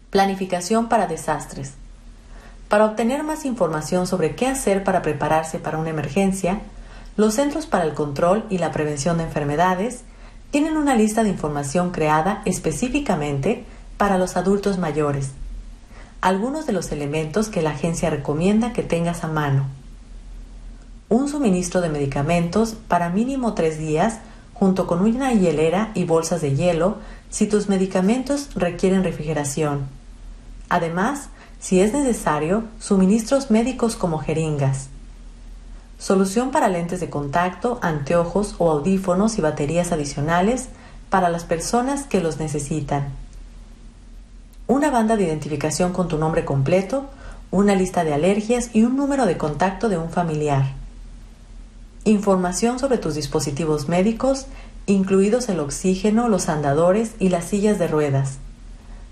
Planificación 0.09 0.89
para 0.89 1.07
desastres. 1.07 1.73
Para 2.69 2.85
obtener 2.85 3.23
más 3.23 3.45
información 3.45 4.07
sobre 4.07 4.35
qué 4.35 4.47
hacer 4.47 4.83
para 4.83 5.01
prepararse 5.01 5.59
para 5.59 5.77
una 5.77 5.89
emergencia, 5.89 6.59
los 7.15 7.35
Centros 7.35 7.65
para 7.65 7.85
el 7.85 7.93
Control 7.93 8.45
y 8.49 8.57
la 8.57 8.71
Prevención 8.71 9.17
de 9.17 9.23
Enfermedades 9.23 10.03
tienen 10.51 10.77
una 10.77 10.95
lista 10.95 11.23
de 11.23 11.29
información 11.29 11.91
creada 11.91 12.41
específicamente 12.45 13.65
para 13.97 14.17
los 14.17 14.37
adultos 14.37 14.77
mayores. 14.77 15.31
Algunos 16.21 16.65
de 16.65 16.73
los 16.73 16.91
elementos 16.91 17.49
que 17.49 17.61
la 17.61 17.71
agencia 17.71 18.09
recomienda 18.09 18.73
que 18.73 18.83
tengas 18.83 19.23
a 19.23 19.27
mano. 19.27 19.67
Un 21.09 21.29
suministro 21.29 21.79
de 21.79 21.89
medicamentos 21.89 22.75
para 22.87 23.09
mínimo 23.09 23.53
tres 23.53 23.77
días 23.77 24.19
junto 24.53 24.87
con 24.87 25.01
una 25.01 25.31
hielera 25.33 25.91
y 25.93 26.05
bolsas 26.05 26.41
de 26.41 26.55
hielo 26.55 26.97
si 27.29 27.45
tus 27.45 27.69
medicamentos 27.69 28.49
requieren 28.55 29.03
refrigeración. 29.03 29.87
Además, 30.69 31.29
si 31.59 31.81
es 31.81 31.93
necesario, 31.93 32.63
suministros 32.79 33.51
médicos 33.51 33.95
como 33.95 34.17
jeringas. 34.17 34.89
Solución 35.99 36.51
para 36.51 36.67
lentes 36.67 36.99
de 36.99 37.09
contacto, 37.09 37.79
anteojos 37.81 38.55
o 38.57 38.71
audífonos 38.71 39.37
y 39.37 39.41
baterías 39.41 39.91
adicionales 39.91 40.69
para 41.09 41.29
las 41.29 41.43
personas 41.43 42.03
que 42.03 42.21
los 42.21 42.39
necesitan. 42.39 43.07
Una 44.67 44.91
banda 44.91 45.15
de 45.15 45.23
identificación 45.23 45.93
con 45.93 46.09
tu 46.09 46.17
nombre 46.17 46.43
completo, 46.43 47.05
una 47.51 47.73
lista 47.73 48.03
de 48.03 48.13
alergias 48.13 48.69
y 48.73 48.83
un 48.83 48.97
número 48.97 49.25
de 49.25 49.37
contacto 49.37 49.87
de 49.87 49.97
un 49.97 50.09
familiar. 50.09 50.73
información 52.03 52.79
sobre 52.79 52.97
tus 52.97 53.15
dispositivos 53.15 53.89
médicos, 53.89 54.45
incluidos 54.85 55.49
el 55.49 55.59
oxígeno, 55.59 56.29
los 56.29 56.47
andadores 56.47 57.15
y 57.19 57.29
las 57.29 57.45
sillas 57.45 57.79
de 57.79 57.87
ruedas. 57.87 58.37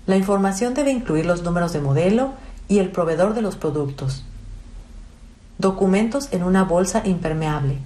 La 0.06 0.16
información 0.16 0.72
debe 0.72 0.92
incluir 0.92 1.26
los 1.26 1.42
números 1.42 1.74
de 1.74 1.80
modelo 1.80 2.32
y 2.68 2.78
el 2.78 2.90
proveedor 2.90 3.34
de 3.34 3.42
los 3.42 3.56
productos. 3.56 4.24
Documentos 5.58 6.28
en 6.32 6.42
una 6.42 6.64
bolsa 6.64 7.02
impermeable. 7.04 7.78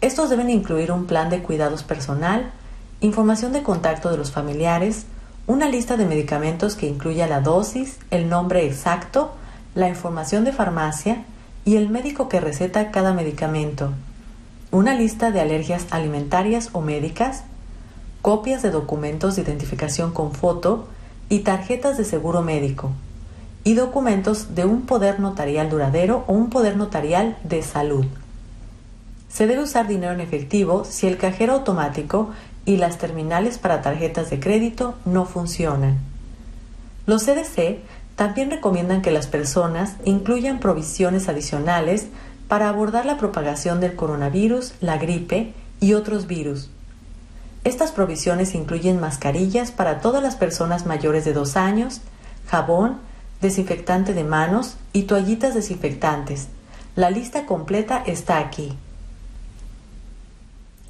Estos 0.00 0.30
deben 0.30 0.48
incluir 0.48 0.92
un 0.92 1.06
plan 1.06 1.28
de 1.28 1.42
cuidados 1.42 1.82
personal, 1.82 2.50
información 3.00 3.52
de 3.52 3.62
contacto 3.62 4.10
de 4.10 4.16
los 4.16 4.30
familiares, 4.30 5.04
una 5.48 5.66
lista 5.66 5.96
de 5.96 6.04
medicamentos 6.04 6.76
que 6.76 6.86
incluya 6.86 7.26
la 7.26 7.40
dosis, 7.40 7.96
el 8.10 8.28
nombre 8.28 8.66
exacto, 8.66 9.32
la 9.74 9.88
información 9.88 10.44
de 10.44 10.52
farmacia 10.52 11.24
y 11.64 11.76
el 11.76 11.88
médico 11.88 12.28
que 12.28 12.38
receta 12.38 12.90
cada 12.90 13.14
medicamento, 13.14 13.94
una 14.70 14.94
lista 14.94 15.30
de 15.30 15.40
alergias 15.40 15.86
alimentarias 15.90 16.68
o 16.74 16.82
médicas, 16.82 17.44
copias 18.20 18.60
de 18.60 18.70
documentos 18.70 19.36
de 19.36 19.42
identificación 19.42 20.12
con 20.12 20.32
foto 20.32 20.86
y 21.30 21.40
tarjetas 21.40 21.96
de 21.96 22.04
seguro 22.04 22.42
médico, 22.42 22.90
y 23.64 23.72
documentos 23.72 24.54
de 24.54 24.66
un 24.66 24.82
poder 24.82 25.18
notarial 25.18 25.70
duradero 25.70 26.24
o 26.26 26.34
un 26.34 26.50
poder 26.50 26.76
notarial 26.76 27.38
de 27.42 27.62
salud. 27.62 28.04
Se 29.30 29.46
debe 29.46 29.62
usar 29.62 29.86
dinero 29.86 30.12
en 30.12 30.20
efectivo 30.20 30.84
si 30.84 31.06
el 31.06 31.16
cajero 31.16 31.54
automático 31.54 32.30
y 32.68 32.76
las 32.76 32.98
terminales 32.98 33.56
para 33.56 33.80
tarjetas 33.80 34.28
de 34.28 34.40
crédito 34.40 34.94
no 35.06 35.24
funcionan. 35.24 35.96
Los 37.06 37.24
CDC 37.24 37.78
también 38.14 38.50
recomiendan 38.50 39.00
que 39.00 39.10
las 39.10 39.26
personas 39.26 39.94
incluyan 40.04 40.60
provisiones 40.60 41.30
adicionales 41.30 42.08
para 42.46 42.68
abordar 42.68 43.06
la 43.06 43.16
propagación 43.16 43.80
del 43.80 43.96
coronavirus, 43.96 44.74
la 44.82 44.98
gripe 44.98 45.54
y 45.80 45.94
otros 45.94 46.26
virus. 46.26 46.68
Estas 47.64 47.90
provisiones 47.90 48.54
incluyen 48.54 49.00
mascarillas 49.00 49.70
para 49.70 50.00
todas 50.02 50.22
las 50.22 50.36
personas 50.36 50.84
mayores 50.84 51.24
de 51.24 51.32
dos 51.32 51.56
años, 51.56 52.02
jabón, 52.48 52.98
desinfectante 53.40 54.12
de 54.12 54.24
manos 54.24 54.76
y 54.92 55.04
toallitas 55.04 55.54
desinfectantes. 55.54 56.48
La 56.96 57.08
lista 57.08 57.46
completa 57.46 58.02
está 58.04 58.36
aquí. 58.36 58.76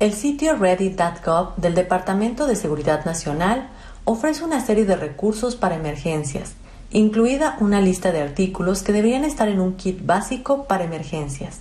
El 0.01 0.13
sitio 0.13 0.57
ready.gov 0.57 1.57
del 1.57 1.75
Departamento 1.75 2.47
de 2.47 2.57
Seguridad 2.57 3.05
Nacional 3.05 3.69
ofrece 4.05 4.45
una 4.45 4.65
serie 4.65 4.85
de 4.85 4.97
recursos 4.97 5.57
para 5.57 5.75
emergencias 5.75 6.55
incluida 6.91 7.57
una 7.61 7.81
lista 7.81 8.13
de 8.13 8.23
artículos 8.23 8.83
que 8.83 8.93
deberían 8.93 9.25
estar 9.25 9.49
en 9.49 9.61
un 9.61 9.75
kit 9.77 10.05
básico 10.05 10.65
para 10.65 10.85
emergencias. 10.85 11.61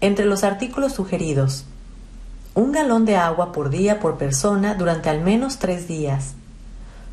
Entre 0.00 0.24
los 0.24 0.44
artículos 0.44 0.92
sugeridos, 0.92 1.64
un 2.54 2.72
galón 2.72 3.04
de 3.04 3.16
agua 3.16 3.52
por 3.52 3.70
día 3.70 3.98
por 3.98 4.18
persona 4.18 4.74
durante 4.74 5.08
al 5.08 5.20
menos 5.20 5.58
tres 5.58 5.88
días, 5.88 6.34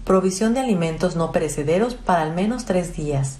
provisión 0.05 0.53
de 0.53 0.59
alimentos 0.59 1.15
no 1.15 1.31
perecederos 1.31 1.95
para 1.95 2.21
al 2.21 2.33
menos 2.33 2.65
tres 2.65 2.95
días, 2.95 3.37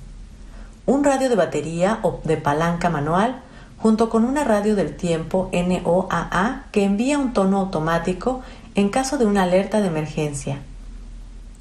un 0.86 1.04
radio 1.04 1.30
de 1.30 1.36
batería 1.36 2.00
o 2.02 2.20
de 2.24 2.38
palanca 2.38 2.90
manual 2.90 3.42
junto 3.84 4.10
con 4.10 4.24
una 4.24 4.46
radio 4.46 4.78
del 4.78 4.96
tiempo 4.96 5.52
NOAA 5.52 6.68
que 6.72 6.86
envía 6.86 7.20
un 7.20 7.34
tono 7.34 7.60
automático 7.60 8.42
en 8.76 8.88
caso 8.88 9.18
de 9.18 9.26
una 9.26 9.44
alerta 9.44 9.82
de 9.82 9.88
emergencia, 9.88 10.60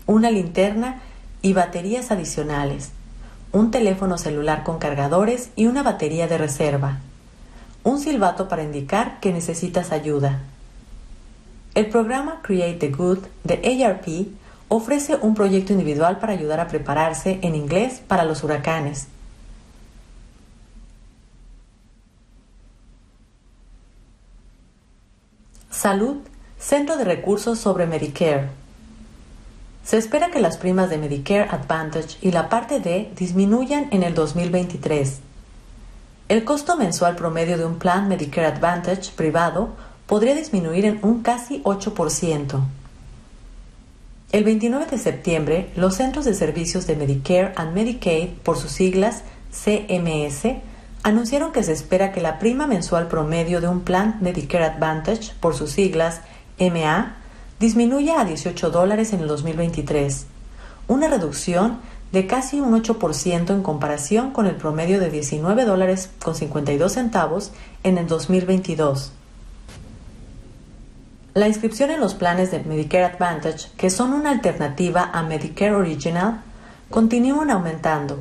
una 0.07 0.31
linterna 0.31 1.01
y 1.43 1.53
baterías 1.53 2.13
adicionales, 2.13 2.93
un 3.51 3.73
teléfono 3.73 4.19
celular 4.19 4.63
con 4.63 4.79
cargadores 4.79 5.51
y 5.57 5.67
una 5.67 5.83
batería 5.83 6.29
de 6.29 6.39
reserva, 6.39 7.01
un 7.83 7.99
silbato 7.99 8.47
para 8.47 8.63
indicar 8.63 9.19
que 9.19 9.33
necesitas 9.33 9.91
ayuda. 9.91 10.43
El 11.75 11.89
programa 11.89 12.39
Create 12.43 12.79
the 12.79 12.91
Good 12.91 13.19
de 13.43 13.85
ARP 13.85 14.29
ofrece 14.69 15.17
un 15.17 15.35
proyecto 15.35 15.73
individual 15.73 16.21
para 16.21 16.35
ayudar 16.35 16.61
a 16.61 16.69
prepararse 16.69 17.41
en 17.43 17.57
inglés 17.57 18.01
para 18.07 18.25
los 18.25 18.45
huracanes. 18.45 19.09
Salud, 25.73 26.19
Centro 26.59 26.99
de 26.99 27.05
Recursos 27.05 27.59
sobre 27.59 27.87
Medicare. 27.87 28.51
Se 29.83 29.97
espera 29.97 30.31
que 30.31 30.39
las 30.39 30.59
primas 30.59 30.91
de 30.91 30.99
Medicare 30.99 31.49
Advantage 31.51 32.19
y 32.21 32.31
la 32.31 32.51
parte 32.51 32.79
D 32.79 33.11
disminuyan 33.17 33.89
en 33.91 34.03
el 34.03 34.15
2023. 34.15 35.21
El 36.29 36.45
costo 36.45 36.77
mensual 36.77 37.17
promedio 37.17 37.57
de 37.57 37.65
un 37.65 37.79
plan 37.79 38.07
Medicare 38.07 38.49
Advantage 38.49 39.13
privado 39.17 39.71
podría 40.07 40.35
disminuir 40.35 40.85
en 40.85 40.99
un 41.03 41.23
casi 41.23 41.63
8%. 41.63 42.61
El 44.31 44.45
29 44.45 44.87
de 44.87 44.99
septiembre, 44.99 45.71
los 45.75 45.95
Centros 45.95 46.27
de 46.27 46.35
Servicios 46.35 46.87
de 46.87 46.97
Medicare 46.97 47.55
and 47.57 47.73
Medicaid, 47.73 48.29
por 48.43 48.59
sus 48.59 48.73
siglas 48.73 49.23
CMS, 49.51 50.45
anunciaron 51.03 51.53
que 51.53 51.63
se 51.63 51.73
espera 51.73 52.13
que 52.13 52.21
la 52.21 52.39
prima 52.39 52.67
mensual 52.67 53.09
promedio 53.09 53.61
de 53.61 53.69
un 53.69 53.81
plan 53.81 54.19
Medicare 54.21 54.65
Advantage, 54.65 55.33
por 55.41 55.55
sus 55.55 55.71
siglas 55.71 56.21
MA, 56.59 57.17
disminuye 57.59 58.13
a 58.13 58.25
18 58.25 58.71
dólares 58.71 59.13
en 59.13 59.21
el 59.21 59.29
2023, 59.29 60.27
una 60.89 61.09
reducción 61.09 61.79
de 62.13 62.27
casi 62.27 62.61
un 62.61 62.81
8% 62.81 63.51
en 63.51 63.63
comparación 63.63 64.33
con 64.33 64.47
el 64.47 64.57
promedio 64.57 65.01
de 65.01 65.11
19 65.11 65.65
dólares 65.65 66.11
con 66.23 66.35
52 66.35 66.93
centavos 66.93 67.53
en 67.83 67.99
el 67.99 68.07
2022. 68.07 69.13
La 71.35 71.49
inscripción 71.49 71.91
en 71.91 72.01
los 72.01 72.13
planes 72.15 72.51
de 72.51 72.63
Medicare 72.63 73.05
Advantage, 73.05 73.71
que 73.79 73.89
son 73.89 74.13
una 74.13 74.31
alternativa 74.31 75.11
a 75.13 75.23
Medicare 75.23 75.75
Original, 75.75 76.43
continúan 76.91 77.51
aumentando 77.51 78.19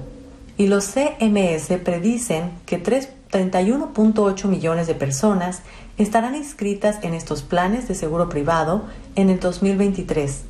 y 0.62 0.68
los 0.68 0.86
CMS 0.86 1.76
predicen 1.84 2.52
que 2.68 2.84
31.8 2.84 4.46
millones 4.46 4.86
de 4.86 4.94
personas 4.94 5.64
estarán 5.98 6.36
inscritas 6.36 7.00
en 7.02 7.16
estos 7.16 7.42
planes 7.42 7.88
de 7.88 7.96
seguro 7.96 8.30
privado 8.30 8.84
en 9.16 9.32
el 9.32 9.40
2023. 9.40 10.44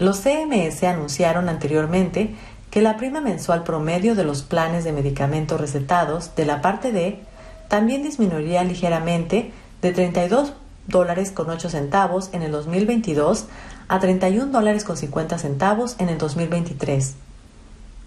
Los 0.00 0.18
CMS 0.22 0.82
anunciaron 0.82 1.48
anteriormente 1.48 2.34
que 2.72 2.82
la 2.82 2.96
prima 2.96 3.20
mensual 3.20 3.62
promedio 3.62 4.16
de 4.16 4.24
los 4.24 4.42
planes 4.42 4.82
de 4.82 4.90
medicamentos 4.90 5.60
recetados 5.60 6.34
de 6.34 6.44
la 6.44 6.60
parte 6.60 6.90
D 6.90 7.20
también 7.68 8.02
disminuiría 8.02 8.64
ligeramente 8.64 9.52
de 9.82 9.92
32 9.92 10.52
dólares 10.88 11.30
con 11.30 11.48
8 11.48 11.70
centavos 11.70 12.30
en 12.32 12.42
el 12.42 12.50
2022 12.50 13.46
a 13.86 14.00
31 14.00 14.50
dólares 14.50 14.82
con 14.82 14.96
50 14.96 15.38
centavos 15.38 15.94
en 16.00 16.08
el 16.08 16.18
2023. 16.18 17.14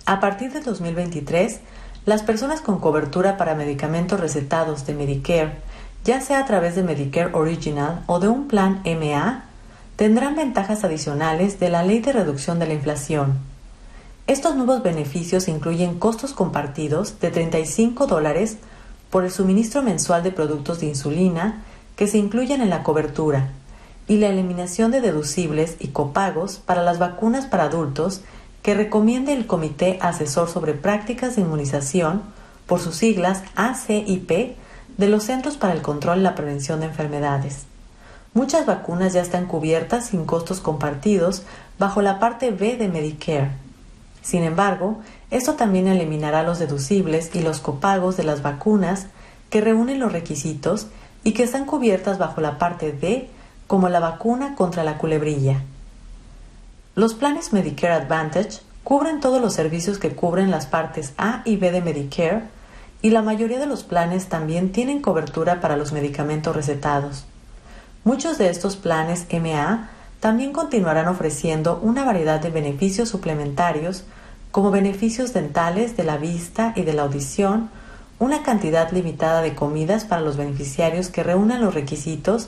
A 0.05 0.19
partir 0.19 0.53
del 0.53 0.63
2023, 0.63 1.59
las 2.05 2.21
personas 2.21 2.61
con 2.61 2.79
cobertura 2.79 3.37
para 3.37 3.55
medicamentos 3.55 4.19
recetados 4.19 4.85
de 4.85 4.93
Medicare 4.93 5.53
ya 6.05 6.21
sea 6.21 6.39
a 6.39 6.45
través 6.45 6.75
de 6.75 6.83
Medicare 6.83 7.33
Original 7.33 8.03
o 8.05 8.19
de 8.19 8.27
un 8.27 8.47
plan 8.47 8.83
MA, 8.85 9.45
tendrán 9.95 10.35
ventajas 10.35 10.83
adicionales 10.83 11.59
de 11.59 11.69
la 11.69 11.81
ley 11.81 11.99
de 11.99 12.13
reducción 12.13 12.59
de 12.59 12.67
la 12.67 12.75
inflación. 12.75 13.39
Estos 14.27 14.55
nuevos 14.55 14.83
beneficios 14.83 15.47
incluyen 15.47 15.97
costos 15.97 16.33
compartidos 16.33 17.19
de 17.19 17.31
35 17.31 18.05
dólares 18.05 18.57
por 19.09 19.23
el 19.23 19.31
suministro 19.31 19.81
mensual 19.81 20.21
de 20.21 20.31
productos 20.31 20.79
de 20.79 20.87
insulina 20.87 21.63
que 21.95 22.05
se 22.05 22.19
incluyen 22.19 22.61
en 22.61 22.69
la 22.69 22.83
cobertura 22.83 23.49
y 24.07 24.17
la 24.17 24.27
eliminación 24.27 24.91
de 24.91 25.01
deducibles 25.01 25.77
y 25.79 25.87
copagos 25.87 26.57
para 26.57 26.83
las 26.83 26.99
vacunas 26.99 27.47
para 27.47 27.63
adultos 27.63 28.21
que 28.65 28.73
recomiende 28.73 29.31
el 29.31 29.45
Comité 29.45 29.99
Asesor 30.01 30.49
sobre 30.49 30.73
Prácticas 30.73 31.35
de 31.35 31.43
Inmunización, 31.43 32.23
por 32.65 32.79
sus 32.79 32.95
siglas 32.95 33.43
ACIP, 33.55 34.57
de 34.97 35.07
los 35.07 35.25
Centros 35.25 35.55
para 35.55 35.73
el 35.73 35.83
Control 35.83 36.17
y 36.17 36.23
la 36.23 36.33
Prevención 36.33 36.79
de 36.79 36.87
Enfermedades. 36.87 37.65
Muchas 38.33 38.65
vacunas 38.65 39.13
ya 39.13 39.21
están 39.21 39.45
cubiertas 39.45 40.07
sin 40.07 40.25
costos 40.25 40.61
compartidos 40.61 41.43
bajo 41.77 42.01
la 42.01 42.17
parte 42.19 42.49
B 42.49 42.75
de 42.75 42.87
Medicare. 42.87 43.51
Sin 44.23 44.41
embargo, 44.41 44.97
esto 45.29 45.53
también 45.53 45.87
eliminará 45.87 46.41
los 46.41 46.57
deducibles 46.57 47.35
y 47.35 47.43
los 47.43 47.59
copagos 47.59 48.17
de 48.17 48.23
las 48.23 48.41
vacunas 48.41 49.05
que 49.51 49.61
reúnen 49.61 49.99
los 49.99 50.11
requisitos 50.11 50.87
y 51.23 51.33
que 51.33 51.43
están 51.43 51.65
cubiertas 51.65 52.17
bajo 52.17 52.41
la 52.41 52.57
parte 52.57 52.93
D 52.93 53.29
como 53.67 53.89
la 53.89 53.99
vacuna 53.99 54.55
contra 54.55 54.83
la 54.83 54.97
culebrilla. 54.97 55.61
Los 56.95 57.13
planes 57.13 57.51
Medicare 57.51 57.91
Advantage 57.91 58.61
cubren 58.85 59.19
todos 59.19 59.41
los 59.41 59.53
servicios 59.53 59.99
que 59.99 60.15
cubren 60.15 60.49
las 60.49 60.65
partes 60.65 61.13
A 61.17 61.41
y 61.43 61.57
B 61.57 61.73
de 61.73 61.81
Medicare 61.81 62.43
y 63.01 63.09
la 63.09 63.21
mayoría 63.21 63.59
de 63.59 63.65
los 63.65 63.83
planes 63.83 64.27
también 64.27 64.71
tienen 64.71 65.01
cobertura 65.01 65.59
para 65.59 65.75
los 65.75 65.91
medicamentos 65.91 66.55
recetados. 66.55 67.25
Muchos 68.05 68.37
de 68.37 68.49
estos 68.49 68.77
planes 68.77 69.27
MA 69.29 69.89
también 70.21 70.53
continuarán 70.53 71.09
ofreciendo 71.09 71.81
una 71.83 72.05
variedad 72.05 72.39
de 72.39 72.49
beneficios 72.49 73.09
suplementarios 73.09 74.05
como 74.51 74.71
beneficios 74.71 75.33
dentales 75.33 75.97
de 75.97 76.05
la 76.05 76.15
vista 76.15 76.71
y 76.77 76.83
de 76.83 76.93
la 76.93 77.01
audición, 77.01 77.69
una 78.19 78.41
cantidad 78.41 78.89
limitada 78.93 79.41
de 79.41 79.53
comidas 79.53 80.05
para 80.05 80.21
los 80.21 80.37
beneficiarios 80.37 81.09
que 81.09 81.23
reúnan 81.23 81.61
los 81.61 81.73
requisitos, 81.73 82.47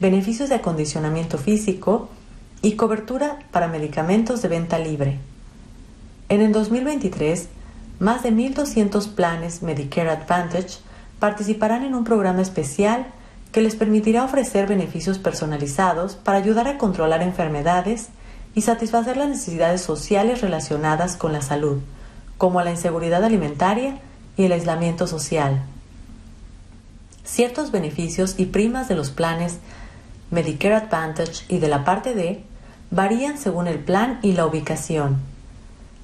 beneficios 0.00 0.48
de 0.48 0.56
acondicionamiento 0.56 1.38
físico 1.38 2.08
y 2.62 2.72
cobertura 2.76 3.38
para 3.50 3.68
medicamentos 3.68 4.42
de 4.42 4.48
venta 4.48 4.78
libre. 4.78 5.18
En 6.28 6.40
el 6.40 6.52
2023, 6.52 7.48
más 7.98 8.22
de 8.22 8.32
1.200 8.32 9.14
planes 9.14 9.62
Medicare 9.62 10.10
Advantage 10.10 10.78
participarán 11.18 11.84
en 11.84 11.94
un 11.94 12.04
programa 12.04 12.42
especial 12.42 13.06
que 13.52 13.62
les 13.62 13.74
permitirá 13.74 14.24
ofrecer 14.24 14.66
beneficios 14.66 15.18
personalizados 15.18 16.16
para 16.16 16.38
ayudar 16.38 16.68
a 16.68 16.76
controlar 16.76 17.22
enfermedades 17.22 18.08
y 18.54 18.62
satisfacer 18.62 19.16
las 19.16 19.28
necesidades 19.28 19.80
sociales 19.80 20.40
relacionadas 20.40 21.16
con 21.16 21.32
la 21.32 21.42
salud, 21.42 21.78
como 22.38 22.60
la 22.62 22.70
inseguridad 22.70 23.24
alimentaria 23.24 23.98
y 24.36 24.44
el 24.44 24.52
aislamiento 24.52 25.06
social. 25.06 25.62
Ciertos 27.24 27.70
beneficios 27.70 28.34
y 28.38 28.46
primas 28.46 28.88
de 28.88 28.94
los 28.94 29.10
planes 29.10 29.58
Medicare 30.30 30.74
Advantage 30.74 31.44
y 31.48 31.58
de 31.58 31.68
la 31.68 31.84
parte 31.84 32.14
D 32.14 32.42
varían 32.90 33.38
según 33.38 33.66
el 33.68 33.78
plan 33.78 34.18
y 34.22 34.32
la 34.32 34.46
ubicación. 34.46 35.18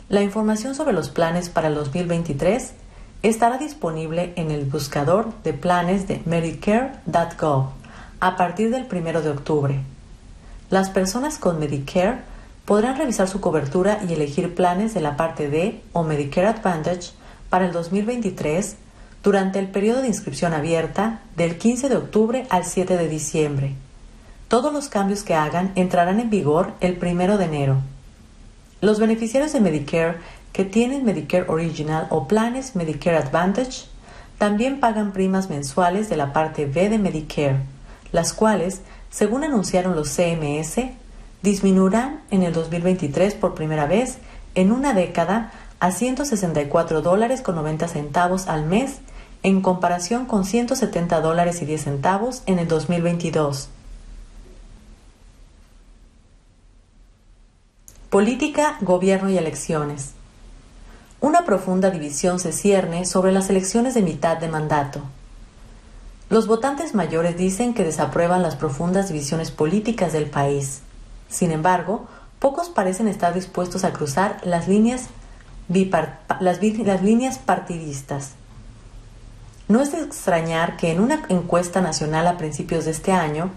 La 0.09 0.23
información 0.23 0.75
sobre 0.75 0.93
los 0.93 1.09
planes 1.09 1.49
para 1.49 1.69
el 1.69 1.75
2023 1.75 2.75
estará 3.23 3.59
disponible 3.59 4.33
en 4.37 4.51
el 4.51 4.65
buscador 4.65 5.33
de 5.43 5.53
planes 5.53 6.07
de 6.09 6.21
medicare.gov 6.25 7.71
a 8.21 8.37
partir 8.37 8.71
del 8.71 8.87
1 8.91 9.23
de 9.23 9.31
octubre. 9.31 9.81
Las 10.71 10.91
personas 10.91 11.39
con 11.39 11.59
Medicare 11.59 12.21
podrán 12.65 12.97
revisar 12.97 13.29
su 13.29 13.41
cobertura 13.41 14.01
y 14.09 14.13
elegir 14.13 14.55
planes 14.55 14.95
de 14.95 15.01
la 15.01 15.17
parte 15.17 15.49
D 15.49 15.81
o 15.93 16.05
Medicare 16.05 16.47
Advantage 16.47 17.11
para 17.51 17.67
el 17.67 17.73
2023 17.73 18.77
durante 19.23 19.59
el 19.59 19.69
periodo 19.69 20.03
de 20.03 20.09
inscripción 20.09 20.53
abierta 20.53 21.21
del 21.37 21.59
15 21.59 21.89
de 21.89 21.97
octubre 21.97 22.47
al 22.51 22.65
7 22.65 22.97
de 22.97 23.09
diciembre. 23.09 23.75
Todos 24.53 24.71
los 24.71 24.91
cambios 24.91 25.23
que 25.23 25.35
hagan 25.35 25.73
entrarán 25.77 26.21
en 26.21 26.29
vigor 26.29 26.75
el 26.81 26.99
1 27.01 27.39
de 27.39 27.45
enero. 27.47 27.77
Los 28.83 29.01
beneficiarios 29.01 29.55
de 29.55 29.63
Medicare 29.63 30.19
que 30.53 30.67
tienen 30.67 31.07
Medicare 31.07 31.47
Original 31.49 32.07
o 32.11 32.29
planes 32.29 32.77
Medicare 32.77 33.17
Advantage 33.17 33.87
también 34.37 34.79
pagan 34.79 35.13
primas 35.15 35.49
mensuales 35.49 36.11
de 36.11 36.19
la 36.19 36.35
parte 36.35 36.67
B 36.67 36.91
de 36.91 36.99
Medicare, 36.99 37.61
las 38.13 38.35
cuales, 38.35 38.83
según 39.09 39.43
anunciaron 39.43 39.97
los 39.97 40.11
CMS, 40.11 40.83
disminuirán 41.41 42.21
en 42.31 42.43
el 42.43 42.53
2023 42.53 43.33
por 43.33 43.55
primera 43.55 43.87
vez 43.87 44.19
en 44.55 44.71
una 44.71 44.93
década 44.93 45.51
a 45.81 45.93
164 45.93 47.01
dólares 47.01 47.41
con 47.41 47.55
90 47.55 47.89
centavos 47.89 48.49
al 48.49 48.67
mes 48.67 48.99
en 49.43 49.63
comparación 49.63 50.27
con 50.27 50.45
170 50.45 51.23
dólares 51.23 51.63
y 51.63 51.65
10 51.65 51.85
centavos 51.85 52.43
en 52.45 52.59
el 52.59 52.69
2022. 52.69 53.71
Política, 58.13 58.77
gobierno 58.83 59.31
y 59.31 59.39
elecciones. 59.39 60.11
Una 61.23 61.47
profunda 61.47 61.91
división 61.91 62.39
se 62.41 62.53
cierne 62.53 63.07
sobre 63.07 63.33
las 63.33 63.49
elecciones 63.49 63.95
de 63.95 64.03
mitad 64.03 64.37
de 64.37 64.49
mandato. 64.49 65.01
Los 66.29 66.47
votantes 66.47 66.95
mayores 66.95 67.39
dicen 67.39 67.73
que 67.73 67.85
desaprueban 67.85 68.43
las 68.43 68.55
profundas 68.55 69.09
divisiones 69.09 69.51
políticas 69.51 70.13
del 70.13 70.27
país. 70.29 70.83
Sin 71.31 71.53
embargo, 71.53 72.07
pocos 72.39 72.69
parecen 72.69 73.09
estar 73.09 73.33
dispuestos 73.33 73.83
a 73.83 73.95
cruzar 73.95 74.43
las 74.45 74.69
líneas, 74.69 75.09
partidistas. 77.39 78.33
No 79.69 79.81
es 79.81 79.91
de 79.91 80.03
extrañar 80.03 80.77
que 80.77 80.93
en 80.93 81.01
una 81.01 81.25
encuesta 81.31 81.81
nacional 81.81 82.27
a 82.27 82.37
principios 82.37 82.85
de 82.85 82.91
este 82.91 83.13
año, 83.13 83.53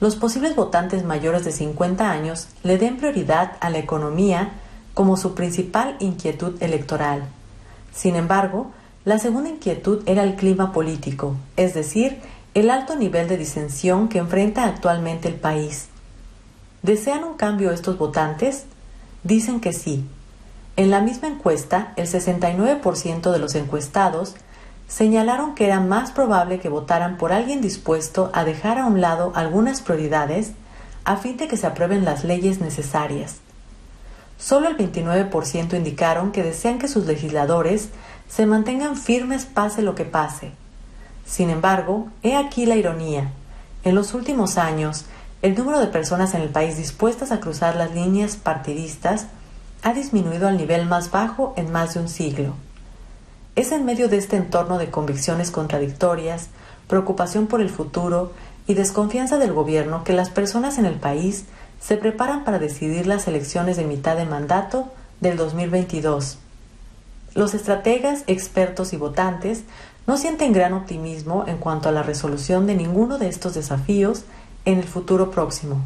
los 0.00 0.16
posibles 0.16 0.54
votantes 0.54 1.04
mayores 1.04 1.44
de 1.44 1.52
50 1.52 2.10
años 2.10 2.48
le 2.62 2.78
den 2.78 2.98
prioridad 2.98 3.56
a 3.60 3.70
la 3.70 3.78
economía 3.78 4.52
como 4.94 5.16
su 5.16 5.34
principal 5.34 5.96
inquietud 5.98 6.54
electoral. 6.62 7.24
Sin 7.94 8.14
embargo, 8.16 8.70
la 9.04 9.18
segunda 9.18 9.50
inquietud 9.50 10.02
era 10.06 10.22
el 10.22 10.36
clima 10.36 10.72
político, 10.72 11.36
es 11.56 11.74
decir, 11.74 12.18
el 12.54 12.70
alto 12.70 12.96
nivel 12.96 13.28
de 13.28 13.36
disensión 13.36 14.08
que 14.08 14.18
enfrenta 14.18 14.64
actualmente 14.64 15.28
el 15.28 15.34
país. 15.34 15.88
¿Desean 16.82 17.24
un 17.24 17.34
cambio 17.34 17.72
estos 17.72 17.98
votantes? 17.98 18.64
Dicen 19.24 19.60
que 19.60 19.72
sí. 19.72 20.04
En 20.76 20.90
la 20.90 21.00
misma 21.00 21.28
encuesta, 21.28 21.92
el 21.96 22.06
69% 22.06 23.32
de 23.32 23.38
los 23.38 23.54
encuestados 23.56 24.36
señalaron 24.88 25.54
que 25.54 25.66
era 25.66 25.80
más 25.80 26.10
probable 26.10 26.58
que 26.58 26.68
votaran 26.68 27.18
por 27.18 27.32
alguien 27.32 27.60
dispuesto 27.60 28.30
a 28.32 28.44
dejar 28.44 28.78
a 28.78 28.86
un 28.86 29.00
lado 29.00 29.32
algunas 29.34 29.82
prioridades 29.82 30.52
a 31.04 31.16
fin 31.16 31.36
de 31.36 31.46
que 31.46 31.56
se 31.56 31.66
aprueben 31.66 32.04
las 32.04 32.24
leyes 32.24 32.60
necesarias. 32.60 33.36
Solo 34.38 34.68
el 34.68 34.76
29% 34.76 35.76
indicaron 35.76 36.32
que 36.32 36.42
desean 36.42 36.78
que 36.78 36.88
sus 36.88 37.06
legisladores 37.06 37.90
se 38.28 38.46
mantengan 38.46 38.96
firmes 38.96 39.44
pase 39.44 39.82
lo 39.82 39.94
que 39.94 40.04
pase. 40.04 40.52
Sin 41.26 41.50
embargo, 41.50 42.08
he 42.22 42.36
aquí 42.36 42.64
la 42.64 42.76
ironía. 42.76 43.30
En 43.84 43.94
los 43.94 44.14
últimos 44.14 44.56
años, 44.56 45.04
el 45.42 45.54
número 45.54 45.80
de 45.80 45.88
personas 45.88 46.34
en 46.34 46.42
el 46.42 46.48
país 46.48 46.76
dispuestas 46.76 47.30
a 47.30 47.40
cruzar 47.40 47.76
las 47.76 47.94
líneas 47.94 48.36
partidistas 48.36 49.26
ha 49.82 49.92
disminuido 49.92 50.48
al 50.48 50.56
nivel 50.56 50.86
más 50.86 51.10
bajo 51.10 51.52
en 51.56 51.70
más 51.70 51.94
de 51.94 52.00
un 52.00 52.08
siglo. 52.08 52.54
Es 53.58 53.72
en 53.72 53.84
medio 53.84 54.08
de 54.08 54.18
este 54.18 54.36
entorno 54.36 54.78
de 54.78 54.88
convicciones 54.88 55.50
contradictorias, 55.50 56.46
preocupación 56.86 57.48
por 57.48 57.60
el 57.60 57.70
futuro 57.70 58.30
y 58.68 58.74
desconfianza 58.74 59.36
del 59.36 59.52
gobierno 59.52 60.04
que 60.04 60.12
las 60.12 60.30
personas 60.30 60.78
en 60.78 60.84
el 60.84 60.94
país 60.94 61.44
se 61.80 61.96
preparan 61.96 62.44
para 62.44 62.60
decidir 62.60 63.08
las 63.08 63.26
elecciones 63.26 63.76
de 63.76 63.82
mitad 63.82 64.16
de 64.16 64.26
mandato 64.26 64.92
del 65.20 65.36
2022. 65.36 66.38
Los 67.34 67.52
estrategas, 67.52 68.22
expertos 68.28 68.92
y 68.92 68.96
votantes 68.96 69.64
no 70.06 70.18
sienten 70.18 70.52
gran 70.52 70.72
optimismo 70.72 71.42
en 71.48 71.56
cuanto 71.56 71.88
a 71.88 71.92
la 71.92 72.04
resolución 72.04 72.64
de 72.64 72.76
ninguno 72.76 73.18
de 73.18 73.26
estos 73.26 73.54
desafíos 73.54 74.22
en 74.66 74.78
el 74.78 74.84
futuro 74.84 75.32
próximo. 75.32 75.80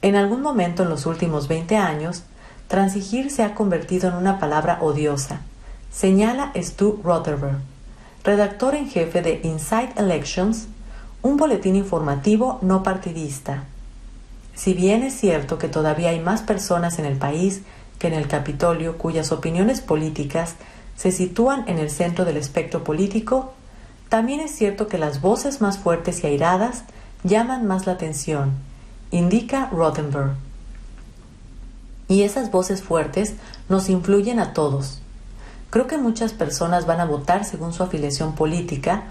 En 0.00 0.16
algún 0.16 0.40
momento 0.40 0.84
en 0.84 0.88
los 0.88 1.04
últimos 1.04 1.46
20 1.46 1.76
años, 1.76 2.22
transigir 2.68 3.30
se 3.30 3.42
ha 3.42 3.54
convertido 3.54 4.08
en 4.08 4.14
una 4.14 4.38
palabra 4.38 4.78
odiosa, 4.80 5.42
señala 5.94 6.52
Stu 6.56 7.00
Rotherberg, 7.04 7.58
redactor 8.24 8.74
en 8.74 8.88
jefe 8.88 9.22
de 9.22 9.40
Inside 9.44 9.92
Elections, 9.96 10.66
un 11.22 11.36
boletín 11.36 11.76
informativo 11.76 12.58
no 12.62 12.82
partidista. 12.82 13.64
Si 14.56 14.74
bien 14.74 15.04
es 15.04 15.14
cierto 15.14 15.56
que 15.56 15.68
todavía 15.68 16.10
hay 16.10 16.20
más 16.20 16.42
personas 16.42 16.98
en 16.98 17.04
el 17.04 17.16
país 17.16 17.62
que 17.98 18.08
en 18.08 18.14
el 18.14 18.26
Capitolio 18.26 18.98
cuyas 18.98 19.30
opiniones 19.30 19.80
políticas 19.80 20.56
se 20.96 21.12
sitúan 21.12 21.64
en 21.68 21.78
el 21.78 21.90
centro 21.90 22.24
del 22.24 22.36
espectro 22.36 22.82
político, 22.82 23.52
también 24.08 24.40
es 24.40 24.50
cierto 24.54 24.88
que 24.88 24.98
las 24.98 25.20
voces 25.20 25.60
más 25.60 25.78
fuertes 25.78 26.24
y 26.24 26.26
airadas 26.26 26.84
llaman 27.22 27.66
más 27.66 27.86
la 27.86 27.92
atención, 27.92 28.52
indica 29.12 29.70
Rothenberg. 29.72 30.34
Y 32.08 32.22
esas 32.22 32.50
voces 32.50 32.82
fuertes 32.82 33.34
nos 33.68 33.88
influyen 33.88 34.40
a 34.40 34.52
todos. 34.52 35.00
Creo 35.74 35.88
que 35.88 35.98
muchas 35.98 36.32
personas 36.32 36.86
van 36.86 37.00
a 37.00 37.04
votar 37.04 37.44
según 37.44 37.72
su 37.72 37.82
afiliación 37.82 38.36
política 38.36 39.06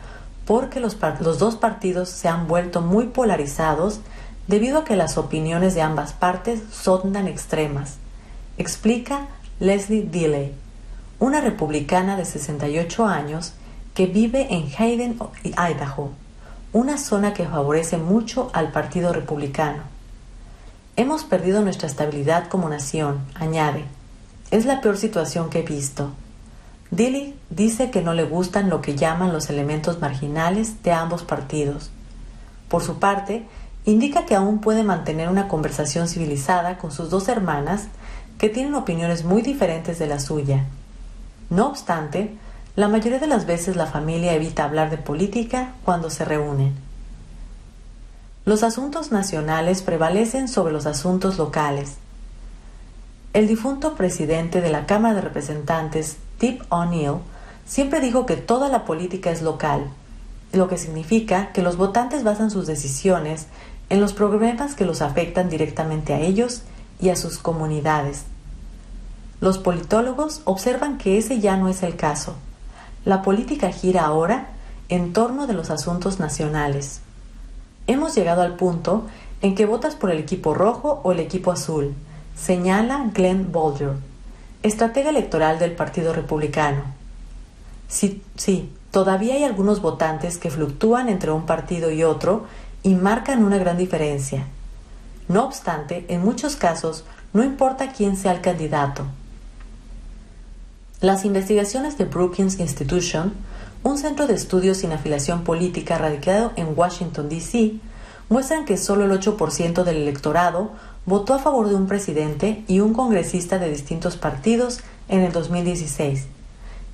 porque 0.46 0.80
los, 0.80 0.96
los 1.20 1.38
dos 1.38 1.58
partidos 1.58 2.08
se 2.08 2.30
han 2.30 2.48
vuelto 2.48 2.80
muy 2.80 3.08
polarizados 3.08 4.00
debido 4.48 4.80
a 4.80 4.84
que 4.86 4.96
las 4.96 5.18
opiniones 5.18 5.76
de 5.76 5.82
ambas 5.82 6.14
partes 6.14 6.62
son 6.72 7.12
tan 7.12 7.28
extremas, 7.28 7.98
explica 8.58 9.28
Leslie 9.60 10.04
Dilley, 10.04 10.54
una 11.20 11.42
republicana 11.42 12.16
de 12.16 12.24
68 12.24 13.08
años 13.08 13.52
que 13.94 14.06
vive 14.06 14.48
en 14.50 14.72
Hayden, 14.78 15.20
Idaho, 15.44 16.12
una 16.72 16.98
zona 16.98 17.34
que 17.34 17.46
favorece 17.46 17.98
mucho 17.98 18.50
al 18.54 18.72
Partido 18.72 19.12
Republicano. 19.12 19.84
Hemos 20.96 21.26
perdido 21.26 21.62
nuestra 21.62 21.90
estabilidad 21.90 22.48
como 22.48 22.70
nación, 22.70 23.20
añade. 23.36 23.84
Es 24.50 24.66
la 24.66 24.80
peor 24.80 24.96
situación 24.96 25.50
que 25.50 25.60
he 25.60 25.64
visto. 25.64 26.14
Dilley 26.96 27.34
dice 27.50 27.90
que 27.90 28.04
no 28.04 28.14
le 28.14 28.24
gustan 28.24 28.70
lo 28.70 28.82
que 28.82 28.96
llaman 28.96 29.34
los 29.34 29.50
elementos 29.50 30.00
marginales 30.00 30.84
de 30.84 30.92
ambos 30.92 31.24
partidos. 31.24 31.90
Por 32.70 32.84
su 32.84 33.00
parte, 33.00 33.48
indica 33.84 34.28
que 34.28 34.36
aún 34.36 34.62
puede 34.62 34.84
mantener 34.84 35.28
una 35.28 35.48
conversación 35.48 36.08
civilizada 36.08 36.78
con 36.78 36.92
sus 36.92 37.10
dos 37.10 37.30
hermanas 37.30 37.88
que 38.38 38.50
tienen 38.50 38.76
opiniones 38.76 39.26
muy 39.26 39.42
diferentes 39.42 39.98
de 39.98 40.06
la 40.06 40.20
suya. 40.20 40.66
No 41.50 41.68
obstante, 41.68 42.36
la 42.76 42.88
mayoría 42.88 43.18
de 43.18 43.28
las 43.28 43.48
veces 43.48 43.76
la 43.76 43.88
familia 43.88 44.34
evita 44.34 44.64
hablar 44.64 44.92
de 44.92 44.98
política 44.98 45.74
cuando 45.84 46.12
se 46.12 46.26
reúnen. 46.26 46.76
Los 48.46 48.62
asuntos 48.62 49.12
nacionales 49.12 49.82
prevalecen 49.82 50.48
sobre 50.48 50.74
los 50.74 50.86
asuntos 50.86 51.40
locales. 51.40 51.96
El 53.34 53.48
difunto 53.48 53.96
presidente 53.96 54.62
de 54.62 54.70
la 54.70 54.86
Cámara 54.86 55.16
de 55.16 55.22
Representantes, 55.22 56.18
Tip 56.38 56.62
O'Neill, 56.70 57.18
siempre 57.66 58.00
dijo 58.00 58.26
que 58.26 58.36
toda 58.36 58.70
la 58.70 58.86
política 58.86 59.32
es 59.32 59.42
local, 59.42 59.90
lo 60.52 60.68
que 60.68 60.78
significa 60.78 61.52
que 61.52 61.62
los 61.62 61.78
votantes 61.78 62.24
basan 62.24 62.52
sus 62.52 62.68
decisiones 62.68 63.48
en 63.90 64.00
los 64.02 64.14
problemas 64.14 64.76
que 64.76 64.86
los 64.86 65.02
afectan 65.02 65.50
directamente 65.50 66.14
a 66.14 66.20
ellos 66.20 66.64
y 67.00 67.10
a 67.10 67.16
sus 67.16 67.38
comunidades. 67.38 68.26
Los 69.42 69.58
politólogos 69.58 70.42
observan 70.46 70.98
que 70.98 71.18
ese 71.18 71.40
ya 71.40 71.58
no 71.58 71.68
es 71.68 71.84
el 71.84 71.96
caso. 71.96 72.36
La 73.04 73.22
política 73.22 73.72
gira 73.72 74.06
ahora 74.06 74.48
en 74.90 75.12
torno 75.12 75.48
de 75.48 75.54
los 75.54 75.70
asuntos 75.70 76.20
nacionales. 76.20 77.02
Hemos 77.88 78.16
llegado 78.16 78.42
al 78.42 78.56
punto 78.56 79.06
en 79.42 79.56
que 79.56 79.66
votas 79.66 79.96
por 79.96 80.12
el 80.12 80.20
equipo 80.20 80.54
rojo 80.54 81.02
o 81.04 81.12
el 81.12 81.20
equipo 81.20 81.52
azul, 81.52 81.94
señala 82.38 83.10
Glenn 83.14 83.52
Bolger, 83.52 83.96
estratega 84.64 85.10
electoral 85.10 85.60
del 85.60 85.74
Partido 85.74 86.14
Republicano. 86.14 86.84
Sí, 87.88 88.24
sí, 88.36 88.72
todavía 88.92 89.36
hay 89.36 89.44
algunos 89.44 89.82
votantes 89.82 90.38
que 90.38 90.50
fluctúan 90.50 91.10
entre 91.10 91.32
un 91.32 91.46
partido 91.46 91.92
y 91.92 92.04
otro 92.04 92.46
y 92.82 92.96
marcan 92.96 93.44
una 93.44 93.58
gran 93.58 93.78
diferencia. 93.78 94.48
No 95.28 95.44
obstante, 95.46 96.06
en 96.08 96.22
muchos 96.22 96.56
casos, 96.56 97.04
no 97.34 97.44
importa 97.44 97.92
quién 97.92 98.18
sea 98.18 98.32
el 98.32 98.42
candidato. 98.42 99.06
Las 101.02 101.26
investigaciones 101.26 101.98
de 101.98 102.06
Brookings 102.06 102.60
Institution, 102.60 103.34
un 103.84 103.98
centro 103.98 104.28
de 104.28 104.36
estudios 104.36 104.78
sin 104.78 104.94
afiliación 104.94 105.44
política 105.44 105.98
radicado 105.98 106.54
en 106.56 106.74
Washington, 106.78 107.28
D.C., 107.28 107.74
muestran 108.30 108.66
que 108.66 108.78
solo 108.78 109.06
el 109.06 109.12
8% 109.12 109.84
del 109.84 109.98
electorado 109.98 110.72
votó 111.06 111.34
a 111.34 111.40
favor 111.40 111.70
de 111.70 111.76
un 111.76 111.88
presidente 111.88 112.64
y 112.68 112.80
un 112.80 112.94
congresista 112.94 113.60
de 113.60 113.70
distintos 113.70 114.16
partidos 114.18 114.80
en 115.10 115.22
el 115.22 115.32
2016. 115.32 116.28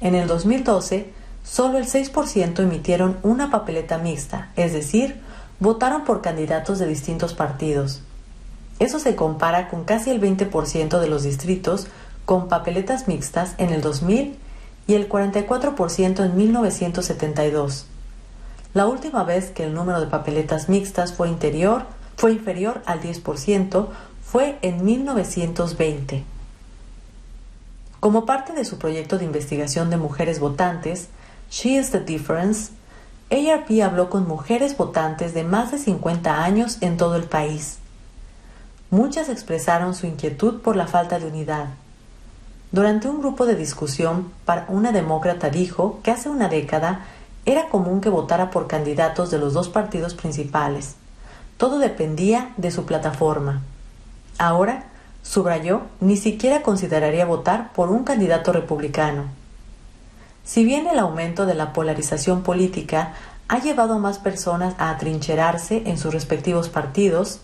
En 0.02 0.15
el 0.15 0.28
2012, 0.28 1.10
solo 1.43 1.78
el 1.78 1.86
6% 1.86 2.60
emitieron 2.60 3.17
una 3.24 3.52
papeleta 3.52 3.98
mixta, 3.98 4.52
es 4.56 4.74
decir, 4.74 5.19
votaron 5.60 6.06
por 6.06 6.22
candidatos 6.22 6.80
de 6.80 6.88
distintos 6.88 7.34
partidos. 7.34 8.02
Eso 8.80 9.00
se 9.00 9.15
compara 9.15 9.67
con 9.67 9.84
casi 9.84 10.10
el 10.10 10.22
20% 10.22 11.00
de 11.00 11.08
los 11.10 11.24
distritos 11.24 11.88
con 12.26 12.48
papeletas 12.48 13.08
mixtas 13.08 13.56
en 13.58 13.72
el 13.72 13.82
2000 13.82 14.38
y 14.88 14.93
el 14.93 15.10
44% 15.10 16.26
en 16.26 16.38
1972. 16.38 17.86
La 18.74 18.86
última 18.86 19.24
vez 19.24 19.50
que 19.50 19.63
el 19.63 19.74
número 19.74 20.00
de 20.00 20.08
papeletas 20.08 20.69
mixtas 20.69 21.12
fue, 21.12 21.28
interior, 21.28 21.86
fue 22.19 22.34
inferior 22.34 22.82
al 22.86 23.01
10% 23.01 23.88
fue 24.21 24.60
en 24.62 24.84
1920. 24.84 26.25
Como 28.01 28.25
parte 28.25 28.51
de 28.51 28.65
su 28.65 28.77
proyecto 28.77 29.17
de 29.17 29.23
investigación 29.23 29.89
de 29.89 29.95
mujeres 29.95 30.41
votantes, 30.41 31.08
She 31.49 31.77
is 31.79 31.91
the 31.91 32.01
Difference, 32.01 32.73
ARP 33.32 33.71
habló 33.82 34.10
con 34.10 34.27
mujeres 34.27 34.75
votantes 34.75 35.34
de 35.34 35.45
más 35.45 35.71
de 35.71 35.77
50 35.77 36.43
años 36.43 36.79
en 36.82 36.97
todo 36.97 37.15
el 37.15 37.23
país. 37.23 37.77
Muchas 38.89 39.29
expresaron 39.29 39.95
su 39.95 40.05
inquietud 40.05 40.60
por 40.60 40.75
la 40.75 40.88
falta 40.88 41.19
de 41.19 41.27
unidad. 41.27 41.67
Durante 42.73 43.08
un 43.08 43.19
grupo 43.19 43.45
de 43.45 43.55
discusión, 43.55 44.29
una 44.67 44.91
demócrata 44.91 45.49
dijo 45.49 46.01
que 46.03 46.12
hace 46.12 46.27
una 46.27 46.49
década 46.49 47.05
era 47.45 47.69
común 47.69 48.01
que 48.01 48.10
votara 48.10 48.51
por 48.51 48.67
candidatos 48.67 49.32
de 49.32 49.38
los 49.38 49.53
dos 49.53 49.69
partidos 49.69 50.15
principales. 50.15 50.97
Todo 51.60 51.78
dependía 51.78 52.54
de 52.56 52.72
su 52.72 52.86
plataforma. 52.86 53.63
Ahora, 54.38 54.86
subrayó, 55.24 55.82
ni 56.00 56.15
siquiera 56.15 56.62
consideraría 56.62 57.26
votar 57.26 57.74
por 57.74 57.89
un 57.89 58.06
candidato 58.06 58.54
republicano. 58.54 59.26
Si 60.45 60.63
bien 60.63 60.88
el 60.88 60.98
aumento 61.00 61.45
de 61.45 61.56
la 61.56 61.74
polarización 61.74 62.43
política 62.43 63.12
ha 63.50 63.60
llevado 63.60 63.95
a 63.95 64.00
más 64.00 64.19
personas 64.19 64.74
a 64.78 64.89
atrincherarse 64.89 65.84
en 65.86 65.98
sus 65.98 66.13
respectivos 66.13 66.69
partidos, 66.69 67.41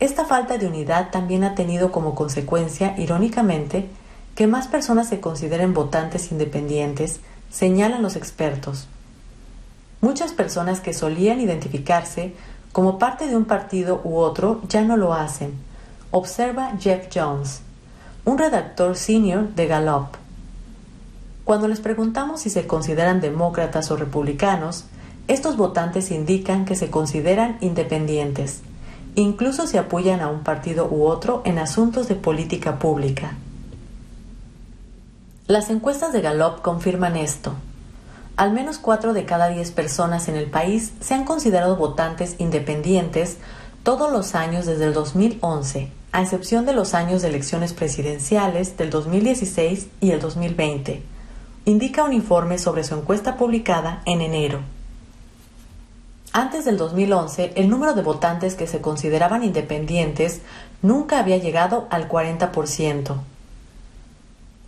esta 0.00 0.26
falta 0.26 0.58
de 0.58 0.66
unidad 0.66 1.08
también 1.10 1.42
ha 1.42 1.54
tenido 1.54 1.90
como 1.92 2.14
consecuencia, 2.14 2.94
irónicamente, 2.98 3.88
que 4.34 4.46
más 4.46 4.68
personas 4.68 5.08
se 5.08 5.20
consideren 5.20 5.72
votantes 5.72 6.30
independientes, 6.30 7.20
señalan 7.50 8.02
los 8.02 8.16
expertos. 8.16 8.86
Muchas 10.02 10.34
personas 10.34 10.80
que 10.80 10.92
solían 10.92 11.40
identificarse 11.40 12.34
como 12.76 12.98
parte 12.98 13.26
de 13.26 13.34
un 13.34 13.46
partido 13.46 14.02
u 14.04 14.18
otro 14.18 14.60
ya 14.68 14.82
no 14.82 14.98
lo 14.98 15.14
hacen, 15.14 15.54
observa 16.10 16.72
Jeff 16.78 17.08
Jones, 17.10 17.62
un 18.26 18.36
redactor 18.36 18.96
senior 18.96 19.48
de 19.54 19.66
Gallup. 19.66 20.08
Cuando 21.46 21.68
les 21.68 21.80
preguntamos 21.80 22.42
si 22.42 22.50
se 22.50 22.66
consideran 22.66 23.22
demócratas 23.22 23.90
o 23.90 23.96
republicanos, 23.96 24.84
estos 25.26 25.56
votantes 25.56 26.10
indican 26.10 26.66
que 26.66 26.76
se 26.76 26.90
consideran 26.90 27.56
independientes, 27.62 28.60
incluso 29.14 29.66
si 29.66 29.78
apoyan 29.78 30.20
a 30.20 30.28
un 30.28 30.40
partido 30.40 30.86
u 30.86 31.06
otro 31.06 31.40
en 31.46 31.58
asuntos 31.58 32.08
de 32.08 32.16
política 32.16 32.78
pública. 32.78 33.38
Las 35.46 35.70
encuestas 35.70 36.12
de 36.12 36.20
Gallup 36.20 36.60
confirman 36.60 37.16
esto. 37.16 37.54
Al 38.36 38.52
menos 38.52 38.76
4 38.76 39.14
de 39.14 39.24
cada 39.24 39.48
10 39.48 39.70
personas 39.70 40.28
en 40.28 40.36
el 40.36 40.50
país 40.50 40.92
se 41.00 41.14
han 41.14 41.24
considerado 41.24 41.76
votantes 41.76 42.36
independientes 42.38 43.38
todos 43.82 44.12
los 44.12 44.34
años 44.34 44.66
desde 44.66 44.84
el 44.84 44.92
2011, 44.92 45.90
a 46.12 46.22
excepción 46.22 46.66
de 46.66 46.74
los 46.74 46.92
años 46.92 47.22
de 47.22 47.28
elecciones 47.28 47.72
presidenciales 47.72 48.76
del 48.76 48.90
2016 48.90 49.88
y 50.02 50.10
el 50.10 50.20
2020, 50.20 51.02
indica 51.64 52.04
un 52.04 52.12
informe 52.12 52.58
sobre 52.58 52.84
su 52.84 52.94
encuesta 52.94 53.38
publicada 53.38 54.02
en 54.04 54.20
enero. 54.20 54.60
Antes 56.34 56.66
del 56.66 56.76
2011, 56.76 57.54
el 57.56 57.70
número 57.70 57.94
de 57.94 58.02
votantes 58.02 58.54
que 58.54 58.66
se 58.66 58.82
consideraban 58.82 59.44
independientes 59.44 60.42
nunca 60.82 61.20
había 61.20 61.38
llegado 61.38 61.86
al 61.88 62.06
40%. 62.06 63.16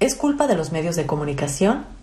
¿Es 0.00 0.14
culpa 0.14 0.46
de 0.46 0.54
los 0.54 0.72
medios 0.72 0.96
de 0.96 1.06
comunicación? 1.06 1.97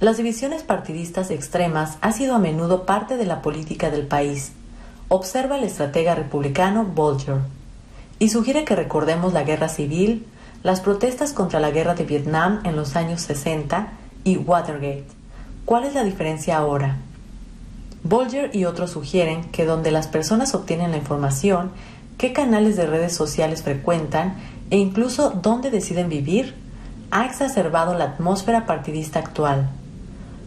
Las 0.00 0.16
divisiones 0.16 0.62
partidistas 0.62 1.30
extremas 1.30 1.98
han 2.00 2.14
sido 2.14 2.34
a 2.34 2.38
menudo 2.38 2.86
parte 2.86 3.18
de 3.18 3.26
la 3.26 3.42
política 3.42 3.90
del 3.90 4.06
país, 4.06 4.52
observa 5.08 5.58
el 5.58 5.64
estratega 5.64 6.14
republicano 6.14 6.86
Bolger, 6.86 7.40
y 8.18 8.30
sugiere 8.30 8.64
que 8.64 8.74
recordemos 8.74 9.34
la 9.34 9.42
guerra 9.42 9.68
civil, 9.68 10.24
las 10.62 10.80
protestas 10.80 11.34
contra 11.34 11.60
la 11.60 11.70
guerra 11.70 11.94
de 11.94 12.04
Vietnam 12.04 12.60
en 12.64 12.76
los 12.76 12.96
años 12.96 13.20
60 13.20 13.88
y 14.24 14.38
Watergate. 14.38 15.04
¿Cuál 15.66 15.84
es 15.84 15.92
la 15.92 16.02
diferencia 16.02 16.56
ahora? 16.56 16.96
Bolger 18.02 18.56
y 18.56 18.64
otros 18.64 18.92
sugieren 18.92 19.50
que 19.50 19.66
donde 19.66 19.90
las 19.90 20.08
personas 20.08 20.54
obtienen 20.54 20.92
la 20.92 20.96
información, 20.96 21.72
qué 22.16 22.32
canales 22.32 22.78
de 22.78 22.86
redes 22.86 23.14
sociales 23.14 23.62
frecuentan 23.62 24.36
e 24.70 24.78
incluso 24.78 25.28
dónde 25.28 25.70
deciden 25.70 26.08
vivir, 26.08 26.54
ha 27.10 27.26
exacerbado 27.26 27.92
la 27.92 28.04
atmósfera 28.04 28.64
partidista 28.64 29.18
actual. 29.18 29.68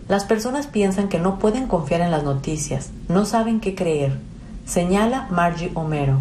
Las 0.09 0.25
personas 0.25 0.67
piensan 0.67 1.07
que 1.07 1.19
no 1.19 1.39
pueden 1.39 1.67
confiar 1.67 2.01
en 2.01 2.11
las 2.11 2.23
noticias, 2.23 2.91
no 3.07 3.25
saben 3.25 3.61
qué 3.61 3.73
creer, 3.73 4.19
señala 4.65 5.27
Margie 5.31 5.71
Homero, 5.75 6.19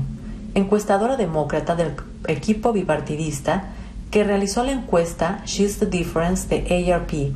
encuestadora 0.55 1.17
demócrata 1.17 1.75
del 1.75 1.97
equipo 2.29 2.73
bipartidista 2.73 3.71
que 4.13 4.23
realizó 4.23 4.63
la 4.63 4.73
encuesta 4.73 5.43
She's 5.47 5.79
the 5.79 5.87
Difference 5.87 6.47
de 6.47 6.93
ARP. 6.93 7.33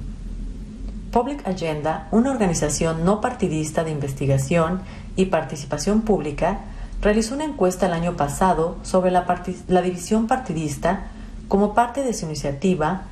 Public 1.10 1.46
Agenda, 1.48 2.06
una 2.12 2.30
organización 2.30 3.04
no 3.04 3.20
partidista 3.20 3.82
de 3.82 3.90
investigación 3.90 4.82
y 5.16 5.26
participación 5.26 6.02
pública, 6.02 6.60
realizó 7.02 7.34
una 7.34 7.44
encuesta 7.44 7.86
el 7.86 7.92
año 7.92 8.16
pasado 8.16 8.76
sobre 8.82 9.10
la, 9.10 9.26
la 9.66 9.82
división 9.82 10.28
partidista 10.28 11.06
como 11.48 11.74
parte 11.74 12.02
de 12.02 12.14
su 12.14 12.26
iniciativa 12.26 13.02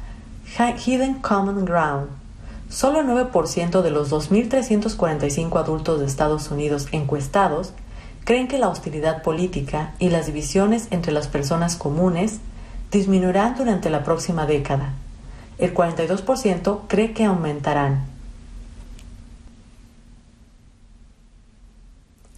Hidden 0.87 1.15
Common 1.15 1.65
Ground. 1.65 2.24
Solo 2.75 2.99
el 2.99 3.07
9% 3.07 3.83
de 3.83 3.91
los 3.93 4.11
2.345 4.11 5.61
adultos 5.61 6.01
de 6.01 6.07
Estados 6.07 6.51
Unidos 6.51 6.89
encuestados 6.91 7.73
creen 8.25 8.49
que 8.49 8.59
la 8.59 8.69
hostilidad 8.69 9.23
política 9.23 9.95
y 10.01 10.09
las 10.09 10.27
divisiones 10.27 10.89
entre 10.91 11.13
las 11.13 11.29
personas 11.29 11.77
comunes 11.77 12.41
disminuirán 12.91 13.55
durante 13.55 13.91
la 13.91 14.03
próxima 14.03 14.47
década. 14.47 14.93
El 15.59 15.73
42% 15.73 16.81
cree 16.89 17.13
que 17.13 17.25
aumentarán. 17.27 18.07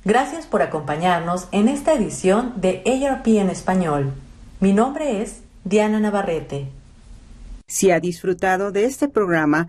Gracias 0.04 0.44
por 0.44 0.60
acompañarnos 0.60 1.48
en 1.50 1.68
esta 1.68 1.94
edición 1.94 2.52
de 2.56 2.82
ARP 2.84 3.26
en 3.28 3.48
español. 3.48 4.12
Mi 4.60 4.74
nombre 4.74 5.22
es 5.22 5.40
Diana 5.64 5.98
Navarrete. 5.98 6.68
Si 7.66 7.90
ha 7.90 8.00
disfrutado 8.00 8.70
de 8.70 8.84
este 8.84 9.08
programa, 9.08 9.68